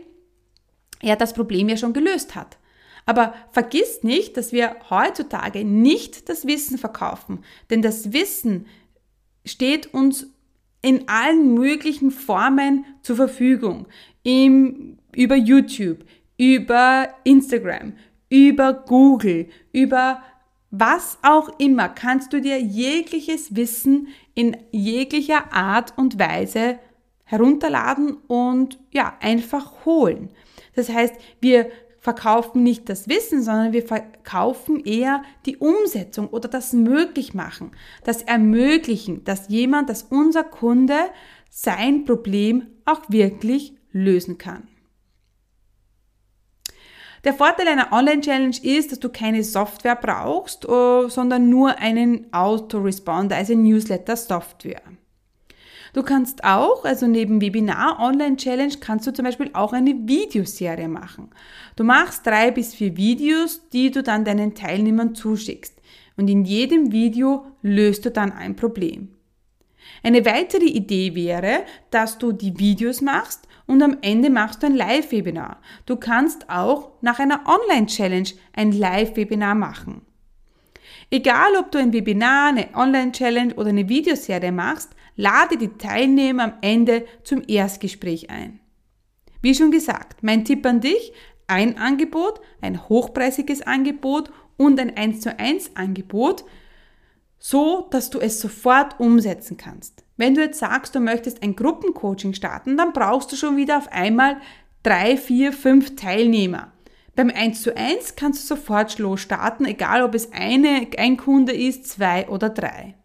er 1.04 1.16
das 1.16 1.34
Problem 1.34 1.70
ja 1.70 1.78
schon 1.78 1.94
gelöst 1.94 2.36
hat. 2.36 2.58
Aber 3.06 3.34
vergiss 3.52 4.04
nicht, 4.04 4.38
dass 4.38 4.54
wir 4.54 4.76
heutzutage 4.90 5.66
nicht 5.66 6.30
das 6.30 6.48
Wissen 6.48 6.78
verkaufen, 6.78 7.44
denn 7.70 7.82
das 7.82 8.14
Wissen 8.14 8.66
steht 9.46 9.94
uns 9.94 10.28
in 10.82 11.08
allen 11.08 11.54
möglichen 11.54 12.12
Formen 12.12 12.86
zur 13.02 13.16
Verfügung. 13.16 13.88
Im, 14.24 14.98
über 15.14 15.36
YouTube, 15.36 16.00
über 16.38 17.10
Instagram, 17.24 17.94
über 18.30 18.74
Google, 18.74 19.48
über 19.72 20.22
was 20.72 21.20
auch 21.22 21.60
immer 21.60 21.88
kannst 21.88 22.34
du 22.34 22.42
dir 22.42 22.60
jegliches 22.60 23.56
Wissen 23.56 24.08
in 24.34 24.58
jeglicher 24.72 25.54
Art 25.54 25.94
und 25.98 26.18
Weise 26.18 26.80
herunterladen 27.26 28.18
und 28.28 28.80
ja, 28.92 29.16
einfach 29.20 29.86
holen. 29.86 30.30
Das 30.76 30.90
heißt, 30.90 31.16
wir 31.40 31.70
verkaufen 32.00 32.64
nicht 32.64 32.90
das 32.90 33.08
Wissen, 33.08 33.42
sondern 33.42 33.72
wir 33.72 33.88
verkaufen 33.88 34.84
eher 34.84 35.24
die 35.46 35.58
Umsetzung 35.58 36.28
oder 36.28 36.50
das 36.50 36.74
Möglichmachen, 36.74 37.72
das 38.04 38.24
Ermöglichen, 38.24 39.24
dass 39.24 39.48
jemand, 39.48 39.90
dass 39.90 40.04
unser 40.04 40.44
Kunde 40.44 40.98
sein 41.50 42.04
Problem 42.04 42.68
auch 42.84 43.02
wirklich 43.08 43.74
lösen 43.94 44.38
kann. 44.38 44.68
Der 47.24 47.34
Vorteil 47.34 47.70
einer 47.70 47.94
Online-Challenge 47.94 48.58
ist, 48.64 48.92
dass 48.92 49.00
du 49.00 49.08
keine 49.08 49.44
Software 49.46 49.96
brauchst, 49.96 50.66
äh, 50.66 51.08
sondern 51.08 51.50
nur 51.50 51.78
einen 51.80 52.34
Autoresponder, 52.34 53.38
also 53.38 53.56
Newsletter-Software. 53.56 54.82
Du 55.94 56.02
kannst 56.02 56.44
auch, 56.44 56.86
also 56.86 57.06
neben 57.06 57.40
Webinar 57.40 58.00
Online 58.00 58.36
Challenge, 58.36 58.74
kannst 58.80 59.06
du 59.06 59.14
zum 59.14 59.26
Beispiel 59.26 59.52
auch 59.54 59.74
eine 59.74 59.92
Videoserie 59.92 60.88
machen. 60.88 61.30
Du 61.76 61.84
machst 61.84 62.26
drei 62.26 62.50
bis 62.50 62.74
vier 62.74 62.98
Videos, 62.98 63.70
die 63.70 63.92
du 63.92 64.02
dann 64.02 64.26
deinen 64.26 64.56
Teilnehmern 64.56 65.14
zuschickst. 65.14 65.80
Und 66.18 66.30
in 66.30 66.46
jedem 66.46 66.92
Video 66.92 67.46
löst 67.62 68.06
du 68.06 68.12
dann 68.12 68.32
ein 68.32 68.56
Problem. 68.56 69.10
Eine 70.02 70.26
weitere 70.26 70.66
Idee 70.66 71.14
wäre, 71.14 71.64
dass 71.92 72.18
du 72.18 72.32
die 72.32 72.58
Videos 72.58 73.02
machst 73.02 73.48
und 73.68 73.82
am 73.84 73.98
Ende 74.02 74.30
machst 74.30 74.64
du 74.64 74.68
ein 74.68 74.76
Live-Webinar. 74.76 75.62
Du 75.86 75.96
kannst 75.96 76.50
auch 76.50 76.92
nach 77.02 77.20
einer 77.20 77.42
Online-Challenge 77.46 78.30
ein 78.54 78.72
Live-Webinar 78.72 79.56
machen. 79.56 80.02
Egal, 81.12 81.56
ob 81.60 81.72
du 81.72 81.78
ein 81.78 81.94
Webinar, 81.94 82.50
eine 82.50 82.70
Online-Challenge 82.74 83.54
oder 83.56 83.70
eine 83.70 83.88
Videoserie 83.88 84.52
machst, 84.52 84.96
lade 85.16 85.58
die 85.58 85.78
Teilnehmer 85.78 86.44
am 86.44 86.54
Ende 86.62 87.06
zum 87.24 87.42
Erstgespräch 87.48 88.30
ein. 88.30 88.60
Wie 89.42 89.54
schon 89.54 89.72
gesagt, 89.72 90.24
mein 90.24 90.46
Tipp 90.46 90.66
an 90.66 90.82
dich, 90.82 91.14
ein 91.48 91.78
Angebot, 91.78 92.40
ein 92.62 92.88
hochpreisiges 92.88 93.62
Angebot 93.62 94.32
und 94.58 94.80
ein 94.80 94.96
1 94.96 95.22
zu 95.22 95.38
1 95.38 95.76
Angebot, 95.76 96.46
so 97.38 97.88
dass 97.92 98.10
du 98.10 98.20
es 98.20 98.40
sofort 98.40 99.00
umsetzen 99.00 99.58
kannst. 99.58 100.04
Wenn 100.16 100.36
du 100.36 100.42
jetzt 100.42 100.60
sagst, 100.60 100.96
du 100.96 101.00
möchtest 101.00 101.44
ein 101.44 101.56
Gruppencoaching 101.56 102.34
starten, 102.34 102.78
dann 102.78 102.94
brauchst 102.94 103.32
du 103.32 103.36
schon 103.36 103.58
wieder 103.58 103.78
auf 103.78 103.92
einmal 103.92 104.38
drei, 104.84 105.18
vier, 105.18 105.52
fünf 105.52 105.96
Teilnehmer. 105.96 106.72
Beim 107.16 107.30
1 107.30 107.62
zu 107.62 107.76
1 107.76 108.16
kannst 108.16 108.50
du 108.50 108.56
sofort 108.56 108.98
starten, 109.20 109.66
egal 109.66 110.04
ob 110.04 110.16
es 110.16 110.32
eine, 110.32 110.88
ein 110.98 111.18
Kunde 111.18 111.54
ist, 111.54 111.88
zwei 111.88 112.28
oder 112.30 112.50
drei. 112.50 112.96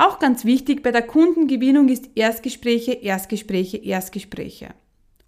Auch 0.00 0.20
ganz 0.20 0.44
wichtig 0.44 0.84
bei 0.84 0.92
der 0.92 1.02
Kundengewinnung 1.02 1.88
ist 1.88 2.10
Erstgespräche, 2.14 2.92
Erstgespräche, 2.92 3.78
Erstgespräche. 3.78 4.68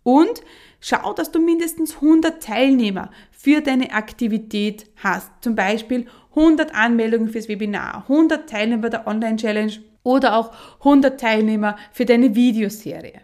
Und 0.04 0.42
schau, 0.78 1.12
dass 1.12 1.32
du 1.32 1.40
mindestens 1.40 1.96
100 1.96 2.40
Teilnehmer 2.40 3.10
für 3.32 3.62
deine 3.62 3.92
Aktivität 3.92 4.86
hast. 5.02 5.28
Zum 5.40 5.56
Beispiel 5.56 6.06
100 6.36 6.72
Anmeldungen 6.72 7.30
fürs 7.30 7.48
Webinar, 7.48 8.04
100 8.08 8.48
Teilnehmer 8.48 8.90
der 8.90 9.08
Online-Challenge 9.08 9.72
oder 10.04 10.36
auch 10.36 10.52
100 10.78 11.20
Teilnehmer 11.20 11.76
für 11.90 12.04
deine 12.04 12.36
Videoserie. 12.36 13.22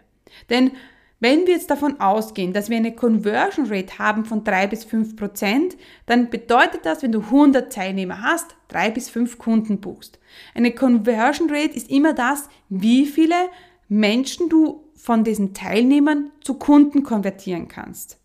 Denn 0.49 0.71
wenn 1.19 1.47
wir 1.47 1.55
jetzt 1.55 1.71
davon 1.71 1.99
ausgehen, 1.99 2.53
dass 2.53 2.69
wir 2.69 2.77
eine 2.77 2.93
Conversion 2.93 3.65
Rate 3.67 3.97
haben 3.97 4.25
von 4.25 4.43
3 4.43 4.67
bis 4.67 4.83
5 4.83 5.15
Prozent, 5.15 5.75
dann 6.05 6.29
bedeutet 6.29 6.85
das, 6.85 7.01
wenn 7.01 7.11
du 7.11 7.21
100 7.21 7.73
Teilnehmer 7.73 8.21
hast, 8.21 8.55
3 8.67 8.91
bis 8.91 9.09
5 9.09 9.39
Kunden 9.39 9.79
buchst. 9.79 10.19
Eine 10.53 10.71
Conversion 10.71 11.49
Rate 11.49 11.75
ist 11.75 11.89
immer 11.89 12.13
das, 12.13 12.49
wie 12.69 13.07
viele 13.07 13.35
Menschen 13.89 14.49
du 14.49 14.83
von 14.95 15.23
diesen 15.23 15.53
Teilnehmern 15.53 16.31
zu 16.41 16.55
Kunden 16.55 17.03
konvertieren 17.03 17.67
kannst. 17.67 18.19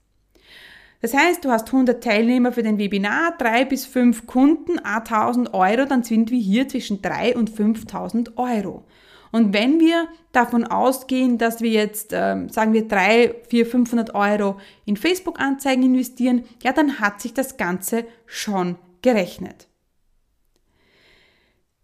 Das 1.00 1.14
heißt, 1.14 1.44
du 1.44 1.50
hast 1.50 1.66
100 1.68 2.02
Teilnehmer 2.02 2.52
für 2.52 2.62
dein 2.62 2.78
Webinar, 2.78 3.36
3 3.38 3.64
bis 3.64 3.86
5 3.86 4.26
Kunden, 4.26 4.78
1000 4.78 5.52
Euro, 5.54 5.84
dann 5.84 6.04
sind 6.04 6.30
wir 6.30 6.38
hier 6.38 6.68
zwischen 6.68 7.02
3 7.02 7.36
und 7.36 7.50
5000 7.50 8.36
Euro. 8.36 8.84
Und 9.32 9.54
wenn 9.54 9.80
wir 9.80 10.08
davon 10.30 10.64
ausgehen, 10.64 11.38
dass 11.38 11.62
wir 11.62 11.70
jetzt, 11.70 12.12
ähm, 12.12 12.50
sagen 12.50 12.74
wir, 12.74 12.86
3, 12.86 13.34
4, 13.48 13.66
500 13.66 14.14
Euro 14.14 14.60
in 14.84 14.96
Facebook-Anzeigen 14.96 15.82
investieren, 15.82 16.44
ja, 16.62 16.72
dann 16.72 17.00
hat 17.00 17.20
sich 17.20 17.32
das 17.32 17.56
Ganze 17.56 18.04
schon 18.26 18.76
gerechnet. 19.00 19.66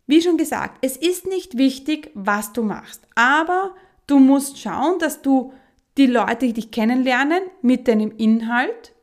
Wie 0.06 0.22
schon 0.22 0.36
gesagt, 0.36 0.78
es 0.82 0.96
ist 0.96 1.26
nicht 1.26 1.58
wichtig, 1.58 2.10
was 2.14 2.52
du 2.52 2.62
machst, 2.62 3.02
aber 3.14 3.74
du 4.06 4.18
musst 4.18 4.58
schauen, 4.58 4.98
dass 4.98 5.22
du 5.22 5.52
die 5.96 6.06
Leute, 6.06 6.46
die 6.46 6.52
dich 6.52 6.70
kennenlernen, 6.70 7.40
mit 7.60 7.88
deinem 7.88 8.12
Inhalt, 8.16 8.94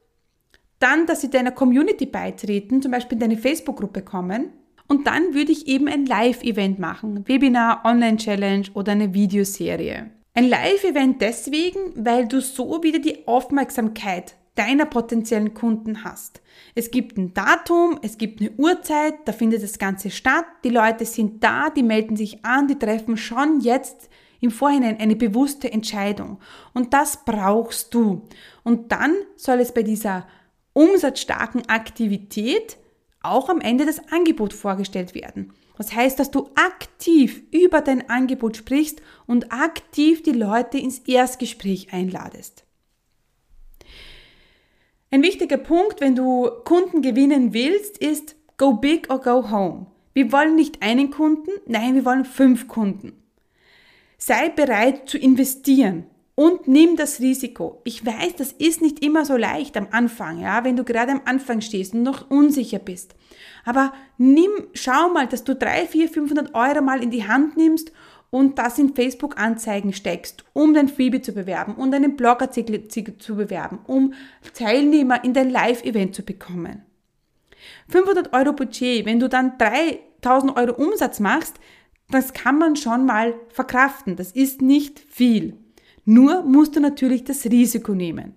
dann, 0.80 1.06
dass 1.06 1.22
sie 1.22 1.30
deiner 1.30 1.52
Community 1.52 2.06
beitreten, 2.06 2.82
zum 2.82 2.92
Beispiel 2.92 3.16
in 3.16 3.20
deine 3.20 3.38
Facebook-Gruppe 3.38 4.02
kommen, 4.02 4.52
und 4.88 5.08
dann 5.08 5.34
würde 5.34 5.52
ich 5.52 5.68
eben 5.68 5.88
ein 5.88 6.06
Live-Event 6.06 6.80
machen, 6.80 7.28
Webinar, 7.28 7.84
Online-Challenge 7.86 8.68
oder 8.74 8.92
eine 8.92 9.14
Videoserie. 9.14 10.12
Ein 10.34 10.50
Live-Event 10.50 11.22
deswegen, 11.22 11.80
weil 11.96 12.28
du 12.28 12.42
so 12.42 12.84
wieder 12.84 13.00
die 13.00 13.28
Aufmerksamkeit 13.28 14.36
deiner 14.56 14.86
potenziellen 14.86 15.54
Kunden 15.54 16.04
hast. 16.04 16.42
Es 16.76 16.92
gibt 16.92 17.18
ein 17.18 17.34
Datum, 17.34 18.00
es 18.02 18.18
gibt 18.18 18.40
eine 18.40 18.52
Uhrzeit, 18.52 19.16
da 19.26 19.32
findet 19.32 19.64
das 19.64 19.78
Ganze 19.80 20.10
statt, 20.10 20.46
die 20.64 20.70
Leute 20.70 21.06
sind 21.06 21.44
da, 21.44 21.70
die 21.70 21.84
melden 21.84 22.16
sich 22.16 22.44
an, 22.46 22.68
die 22.68 22.80
treffen 22.80 23.18
schon 23.18 23.60
jetzt 23.60 24.10
im 24.40 24.52
Vorhinein 24.52 25.00
eine 25.00 25.16
bewusste 25.16 25.72
Entscheidung. 25.72 26.40
Und 26.74 26.94
das 26.94 27.24
brauchst 27.26 27.94
du. 27.94 28.24
Und 28.64 28.92
dann 28.92 29.14
soll 29.36 29.60
es 29.60 29.74
bei 29.74 29.84
dieser 29.84 30.28
umsatzstarken 30.74 31.68
Aktivität 31.68 32.78
auch 33.32 33.50
am 33.50 33.62
Ende 33.62 33.86
das 33.86 34.12
Angebot 34.12 34.54
vorgestellt 34.54 35.16
werden. 35.16 35.54
Das 35.78 35.94
heißt, 35.94 36.20
dass 36.20 36.32
du 36.32 36.50
aktiv 36.56 37.44
über 37.52 37.82
dein 37.82 38.10
Angebot 38.10 38.58
sprichst 38.58 39.02
und 39.28 39.52
aktiv 39.52 40.24
die 40.24 40.32
Leute 40.32 40.78
ins 40.78 41.00
Erstgespräch 41.00 41.94
einladest. 41.94 42.64
Ein 45.12 45.22
wichtiger 45.22 45.58
Punkt, 45.58 46.02
wenn 46.02 46.16
du 46.16 46.50
Kunden 46.64 47.02
gewinnen 47.02 47.54
willst, 47.54 47.98
ist 47.98 48.36
go 48.58 48.74
big 48.74 49.10
or 49.10 49.20
go 49.20 49.50
home. 49.52 49.88
Wir 50.14 50.32
wollen 50.32 50.56
nicht 50.56 50.82
einen 50.82 51.10
Kunden, 51.10 51.52
nein, 51.68 51.96
wir 51.96 52.06
wollen 52.06 52.26
fünf 52.26 52.68
Kunden. 52.68 53.22
Sei 54.18 54.50
bereit 54.50 55.10
zu 55.10 55.18
investieren 55.18 56.06
und 56.36 56.68
nimm 56.68 56.98
das 56.98 57.22
Risiko. 57.22 57.82
Ich 57.86 58.06
weiß, 58.06 58.36
das 58.38 58.52
ist 58.52 58.82
nicht 58.82 59.04
immer 59.04 59.26
so 59.26 59.38
leicht 59.38 59.78
am 59.78 59.88
Anfang, 59.92 60.42
ja, 60.42 60.64
wenn 60.64 60.76
du 60.76 60.84
gerade 60.84 61.14
am 61.14 61.22
Anfang 61.26 61.62
stehst 61.62 61.94
und 61.94 62.04
noch 62.04 62.30
unsicher 62.30 62.80
bist. 62.80 63.16
Aber 63.64 63.94
nimm, 64.18 64.52
schau 64.74 65.10
mal, 65.14 65.28
dass 65.28 65.46
du 65.46 65.56
3, 65.56 65.88
4, 65.88 66.10
500 66.10 66.54
Euro 66.54 66.82
mal 66.82 67.02
in 67.02 67.10
die 67.10 67.28
Hand 67.28 67.56
nimmst 67.56 67.92
und 68.30 68.60
das 68.60 68.78
in 68.78 68.94
Facebook-Anzeigen 68.94 69.94
steckst, 69.94 70.44
um 70.52 70.74
dein 70.74 70.90
Freebie 70.90 71.22
zu 71.22 71.32
bewerben 71.32 71.76
und 71.76 71.94
einen 71.94 72.18
Blogartikel 72.18 72.90
zu 72.90 73.36
bewerben, 73.36 73.80
um 73.88 74.14
Teilnehmer 74.54 75.24
in 75.24 75.34
dein 75.34 75.50
Live-Event 75.50 76.16
zu 76.16 76.24
bekommen. 76.24 76.84
500 77.88 78.34
Euro 78.34 78.52
Budget, 78.52 79.06
wenn 79.06 79.22
du 79.22 79.30
dann 79.30 79.58
3000 79.58 80.58
Euro 80.58 80.74
Umsatz 80.74 81.22
machst, 81.22 81.56
das 82.10 82.34
kann 82.34 82.58
man 82.58 82.76
schon 82.76 83.06
mal 83.06 83.34
verkraften. 83.50 84.16
Das 84.16 84.32
ist 84.32 84.62
nicht 84.62 85.00
viel. 85.00 85.58
Nur 86.06 86.44
musst 86.44 86.76
du 86.76 86.80
natürlich 86.80 87.24
das 87.24 87.46
Risiko 87.46 87.94
nehmen. 87.94 88.36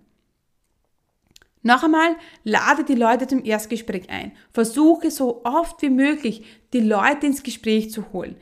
Noch 1.62 1.82
einmal, 1.82 2.16
lade 2.44 2.84
die 2.84 2.94
Leute 2.94 3.26
zum 3.26 3.44
Erstgespräch 3.44 4.08
ein. 4.08 4.32
Versuche 4.52 5.10
so 5.10 5.44
oft 5.44 5.82
wie 5.82 5.90
möglich, 5.90 6.44
die 6.72 6.80
Leute 6.80 7.26
ins 7.26 7.42
Gespräch 7.42 7.90
zu 7.90 8.12
holen. 8.12 8.36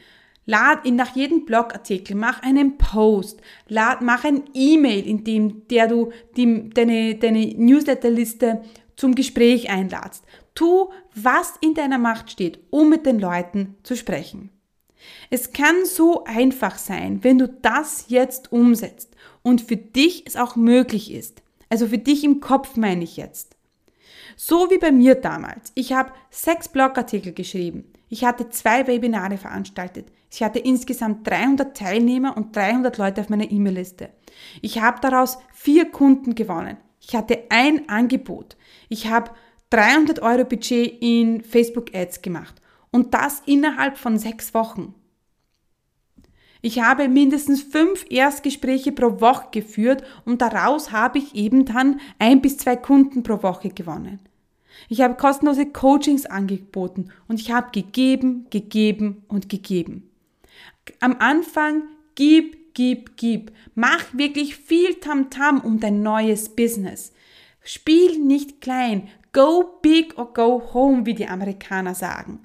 Lad 0.45 0.85
ihn 0.85 0.95
nach 0.95 1.17
jedem 1.17 1.45
Blogartikel, 1.45 2.15
mach 2.15 2.43
einen 2.43 2.79
Post, 2.79 3.41
lad, 3.67 4.01
mach 4.01 4.23
ein 4.23 4.45
E-Mail, 4.55 5.05
in 5.05 5.25
dem 5.25 5.67
der 5.69 5.89
du 5.89 6.13
die, 6.37 6.71
deine, 6.71 7.17
deine 7.17 7.47
Newsletterliste 7.47 8.63
zum 8.95 9.17
Gespräch 9.17 9.71
einladst. 9.71 10.25
Tu, 10.55 10.89
was 11.15 11.55
in 11.61 11.75
deiner 11.75 11.99
Macht 11.99 12.31
steht, 12.31 12.61
um 12.71 12.89
mit 12.89 13.07
den 13.07 13.19
Leuten 13.19 13.75
zu 13.83 13.97
sprechen. 13.97 14.51
Es 15.31 15.53
kann 15.53 15.85
so 15.85 16.25
einfach 16.25 16.79
sein, 16.79 17.23
wenn 17.23 17.39
du 17.39 17.49
das 17.49 18.07
jetzt 18.09 18.53
umsetzt 18.53 19.15
und 19.43 19.61
für 19.61 19.77
dich 19.77 20.25
es 20.27 20.37
auch 20.37 20.57
möglich 20.57 21.13
ist. 21.13 21.43
Also 21.69 21.89
für 21.89 21.99
dich 21.99 22.25
im 22.25 22.41
Kopf 22.41 22.77
meine 22.77 23.05
ich 23.05 23.17
jetzt. 23.17 23.57
So 24.37 24.71
wie 24.71 24.79
bei 24.79 24.93
mir 24.93 25.15
damals. 25.15 25.73
Ich 25.75 25.93
habe 25.93 26.13
sechs 26.31 26.69
Blogartikel 26.69 27.33
geschrieben. 27.33 27.85
Ich 28.09 28.25
hatte 28.25 28.51
zwei 28.51 28.87
Webinare 28.87 29.39
veranstaltet. 29.39 30.07
Ich 30.31 30.43
hatte 30.43 30.59
insgesamt 30.59 31.27
300 31.27 31.77
Teilnehmer 31.77 32.37
und 32.37 32.55
300 32.55 32.99
Leute 32.99 33.21
auf 33.21 33.29
meiner 33.29 33.51
E-Mail-Liste. 33.51 34.11
Ich 34.61 34.81
habe 34.81 35.01
daraus 35.01 35.39
vier 35.55 35.91
Kunden 35.91 36.35
gewonnen. 36.35 36.77
Ich 37.01 37.15
hatte 37.15 37.45
ein 37.49 37.89
Angebot. 37.89 38.57
Ich 38.89 39.09
habe 39.09 39.31
300 39.71 40.21
Euro 40.21 40.45
Budget 40.45 41.01
in 41.01 41.43
Facebook 41.43 41.95
Ads 41.95 42.23
gemacht. 42.23 42.61
Und 42.97 43.13
das 43.13 43.43
innerhalb 43.45 43.99
von 43.99 44.17
sechs 44.17 44.55
Wochen. 44.55 44.95
Ich 46.63 46.81
habe 46.81 47.09
mindestens 47.09 47.63
fünf 47.63 48.07
Erstgespräche 48.09 48.91
pro 48.91 49.21
Woche 49.21 49.49
geführt 49.53 50.03
und 50.25 50.41
daraus 50.41 50.93
habe 50.93 51.19
ich 51.19 51.35
eben 51.35 51.67
dann 51.67 52.01
ein 52.19 52.41
bis 52.41 52.57
zwei 52.57 52.75
Kunden 52.75 53.23
pro 53.23 53.43
Woche 53.43 53.69
gewonnen. 53.69 54.21
Ich 54.89 55.03
habe 55.03 55.15
kostenlose 55.15 55.67
Coachings 55.67 56.25
angeboten 56.25 57.11
und 57.29 57.39
ich 57.39 57.51
habe 57.51 57.69
gegeben, 57.71 58.47
gegeben 58.49 59.25
und 59.29 59.51
gegeben. 59.51 60.11
Am 61.01 61.17
Anfang 61.19 61.83
gib, 62.15 62.73
gib, 62.73 63.19
gib. 63.19 63.53
Mach 63.75 64.05
wirklich 64.15 64.57
viel 64.57 64.95
Tamtam 64.95 65.59
-Tam 65.59 65.65
um 65.67 65.81
dein 65.81 66.03
neues 66.03 66.49
Business. 66.49 67.13
Spiel 67.63 68.19
nicht 68.21 68.63
klein. 68.63 69.09
Go 69.35 69.81
big 69.83 70.17
or 70.17 70.33
go 70.33 70.73
home, 70.73 71.05
wie 71.05 71.13
die 71.13 71.29
Amerikaner 71.29 71.95
sagen. 71.95 72.41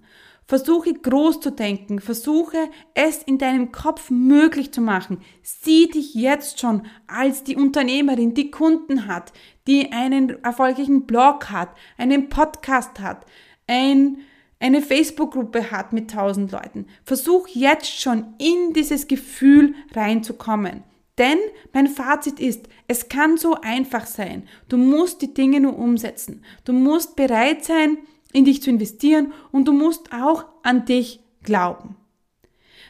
Versuche 0.51 0.93
groß 0.93 1.39
zu 1.39 1.49
denken, 1.49 2.01
versuche 2.01 2.69
es 2.93 3.23
in 3.23 3.37
deinem 3.37 3.71
Kopf 3.71 4.09
möglich 4.09 4.73
zu 4.73 4.81
machen. 4.81 5.21
Sieh 5.43 5.87
dich 5.87 6.13
jetzt 6.13 6.59
schon 6.59 6.85
als 7.07 7.45
die 7.45 7.55
Unternehmerin, 7.55 8.33
die 8.33 8.51
Kunden 8.51 9.07
hat, 9.07 9.31
die 9.65 9.93
einen 9.93 10.43
erfolgreichen 10.43 11.05
Blog 11.05 11.51
hat, 11.51 11.69
einen 11.97 12.27
Podcast 12.27 12.99
hat, 12.99 13.25
ein, 13.65 14.17
eine 14.59 14.81
Facebook-Gruppe 14.81 15.71
hat 15.71 15.93
mit 15.93 16.11
tausend 16.11 16.51
Leuten. 16.51 16.87
Versuch 17.05 17.47
jetzt 17.47 18.01
schon 18.01 18.33
in 18.37 18.73
dieses 18.73 19.07
Gefühl 19.07 19.73
reinzukommen. 19.95 20.83
Denn 21.17 21.37
mein 21.71 21.87
Fazit 21.87 22.41
ist, 22.41 22.67
es 22.89 23.07
kann 23.07 23.37
so 23.37 23.55
einfach 23.61 24.05
sein. 24.05 24.49
Du 24.67 24.75
musst 24.75 25.21
die 25.21 25.33
Dinge 25.33 25.61
nur 25.61 25.79
umsetzen. 25.79 26.43
Du 26.65 26.73
musst 26.73 27.15
bereit 27.15 27.63
sein, 27.63 27.99
in 28.33 28.45
dich 28.45 28.61
zu 28.61 28.69
investieren 28.69 29.33
und 29.51 29.67
du 29.67 29.73
musst 29.73 30.13
auch 30.13 30.45
an 30.63 30.85
dich 30.85 31.19
glauben. 31.43 31.95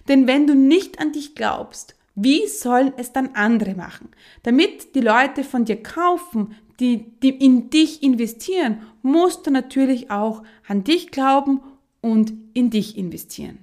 Denn 0.07 0.27
wenn 0.27 0.47
du 0.47 0.55
nicht 0.55 0.99
an 0.99 1.11
dich 1.11 1.35
glaubst, 1.35 1.95
wie 2.15 2.47
sollen 2.47 2.93
es 2.97 3.13
dann 3.13 3.35
andere 3.35 3.75
machen? 3.75 4.09
Damit 4.43 4.95
die 4.95 5.01
Leute 5.01 5.43
von 5.43 5.65
dir 5.65 5.81
kaufen, 5.81 6.55
die, 6.79 7.19
die 7.21 7.29
in 7.29 7.69
dich 7.69 8.03
investieren, 8.03 8.81
musst 9.01 9.47
du 9.47 9.51
natürlich 9.51 10.11
auch 10.11 10.43
an 10.67 10.83
dich 10.83 11.11
glauben 11.11 11.61
und 12.01 12.33
in 12.53 12.69
dich 12.69 12.97
investieren. 12.97 13.59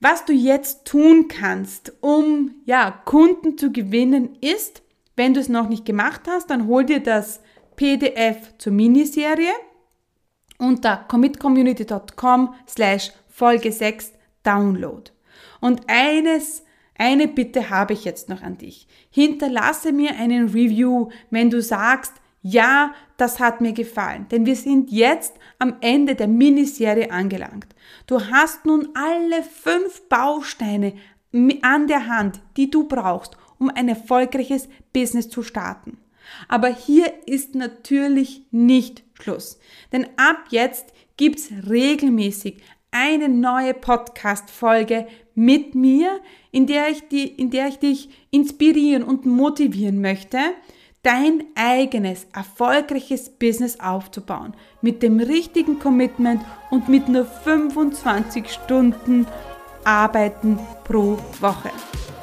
Was 0.00 0.24
du 0.24 0.32
jetzt 0.32 0.86
tun 0.86 1.28
kannst, 1.28 1.92
um 2.00 2.54
ja, 2.64 2.90
Kunden 2.90 3.58
zu 3.58 3.70
gewinnen, 3.70 4.36
ist, 4.40 4.82
wenn 5.14 5.34
du 5.34 5.40
es 5.40 5.48
noch 5.48 5.68
nicht 5.68 5.84
gemacht 5.84 6.22
hast, 6.26 6.48
dann 6.48 6.66
hol 6.66 6.84
dir 6.84 7.00
das 7.00 7.40
PDF 7.80 8.58
zur 8.58 8.74
Miniserie 8.74 9.54
unter 10.58 10.98
commitcommunity.com 11.08 12.54
slash 12.68 13.10
Folge 13.30 13.72
6 13.72 14.12
Download. 14.42 15.10
Und 15.62 15.80
eines, 15.86 16.62
eine 16.98 17.26
Bitte 17.26 17.70
habe 17.70 17.94
ich 17.94 18.04
jetzt 18.04 18.28
noch 18.28 18.42
an 18.42 18.58
dich. 18.58 18.86
Hinterlasse 19.08 19.92
mir 19.92 20.14
einen 20.16 20.50
Review, 20.50 21.08
wenn 21.30 21.48
du 21.48 21.62
sagst, 21.62 22.12
ja, 22.42 22.92
das 23.16 23.40
hat 23.40 23.62
mir 23.62 23.72
gefallen, 23.72 24.26
denn 24.30 24.44
wir 24.44 24.56
sind 24.56 24.90
jetzt 24.90 25.32
am 25.58 25.76
Ende 25.80 26.14
der 26.14 26.28
Miniserie 26.28 27.10
angelangt. 27.10 27.74
Du 28.06 28.20
hast 28.20 28.66
nun 28.66 28.90
alle 28.92 29.42
fünf 29.42 30.06
Bausteine 30.10 30.92
an 31.62 31.86
der 31.86 32.08
Hand, 32.08 32.42
die 32.58 32.70
du 32.70 32.86
brauchst, 32.86 33.38
um 33.58 33.70
ein 33.70 33.88
erfolgreiches 33.88 34.68
Business 34.92 35.30
zu 35.30 35.42
starten. 35.42 35.96
Aber 36.48 36.68
hier 36.68 37.12
ist 37.26 37.54
natürlich 37.54 38.42
nicht 38.50 39.02
Schluss. 39.14 39.58
Denn 39.92 40.06
ab 40.16 40.44
jetzt 40.50 40.92
gibt's 41.16 41.50
regelmäßig 41.68 42.62
eine 42.90 43.28
neue 43.28 43.74
Podcast-Folge 43.74 45.06
mit 45.34 45.74
mir, 45.74 46.20
in 46.50 46.66
der, 46.66 46.88
ich 46.90 47.08
die, 47.08 47.26
in 47.26 47.50
der 47.50 47.68
ich 47.68 47.78
dich 47.78 48.08
inspirieren 48.30 49.02
und 49.02 49.26
motivieren 49.26 50.00
möchte, 50.00 50.38
dein 51.02 51.44
eigenes 51.54 52.26
erfolgreiches 52.34 53.30
Business 53.30 53.80
aufzubauen. 53.80 54.54
Mit 54.82 55.02
dem 55.02 55.18
richtigen 55.20 55.78
Commitment 55.78 56.42
und 56.70 56.88
mit 56.88 57.08
nur 57.08 57.24
25 57.24 58.50
Stunden 58.50 59.26
Arbeiten 59.84 60.58
pro 60.84 61.18
Woche. 61.40 61.70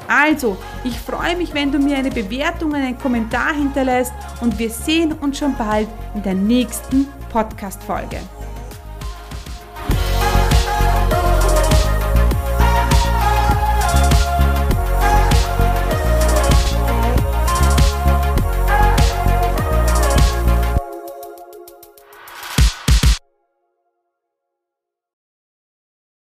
Also, 0.08 0.56
ich 0.84 0.98
freue 0.98 1.36
mich, 1.36 1.52
wenn 1.52 1.70
du 1.70 1.78
mir 1.78 1.98
eine 1.98 2.10
Bewertung, 2.10 2.74
einen 2.74 2.98
Kommentar 2.98 3.54
hinterlässt 3.54 4.12
und 4.40 4.58
wir 4.58 4.70
sehen 4.70 5.12
uns 5.12 5.38
schon 5.38 5.54
bald 5.56 5.88
in 6.14 6.22
der 6.22 6.34
nächsten 6.34 7.08
Podcast-Folge. 7.30 8.18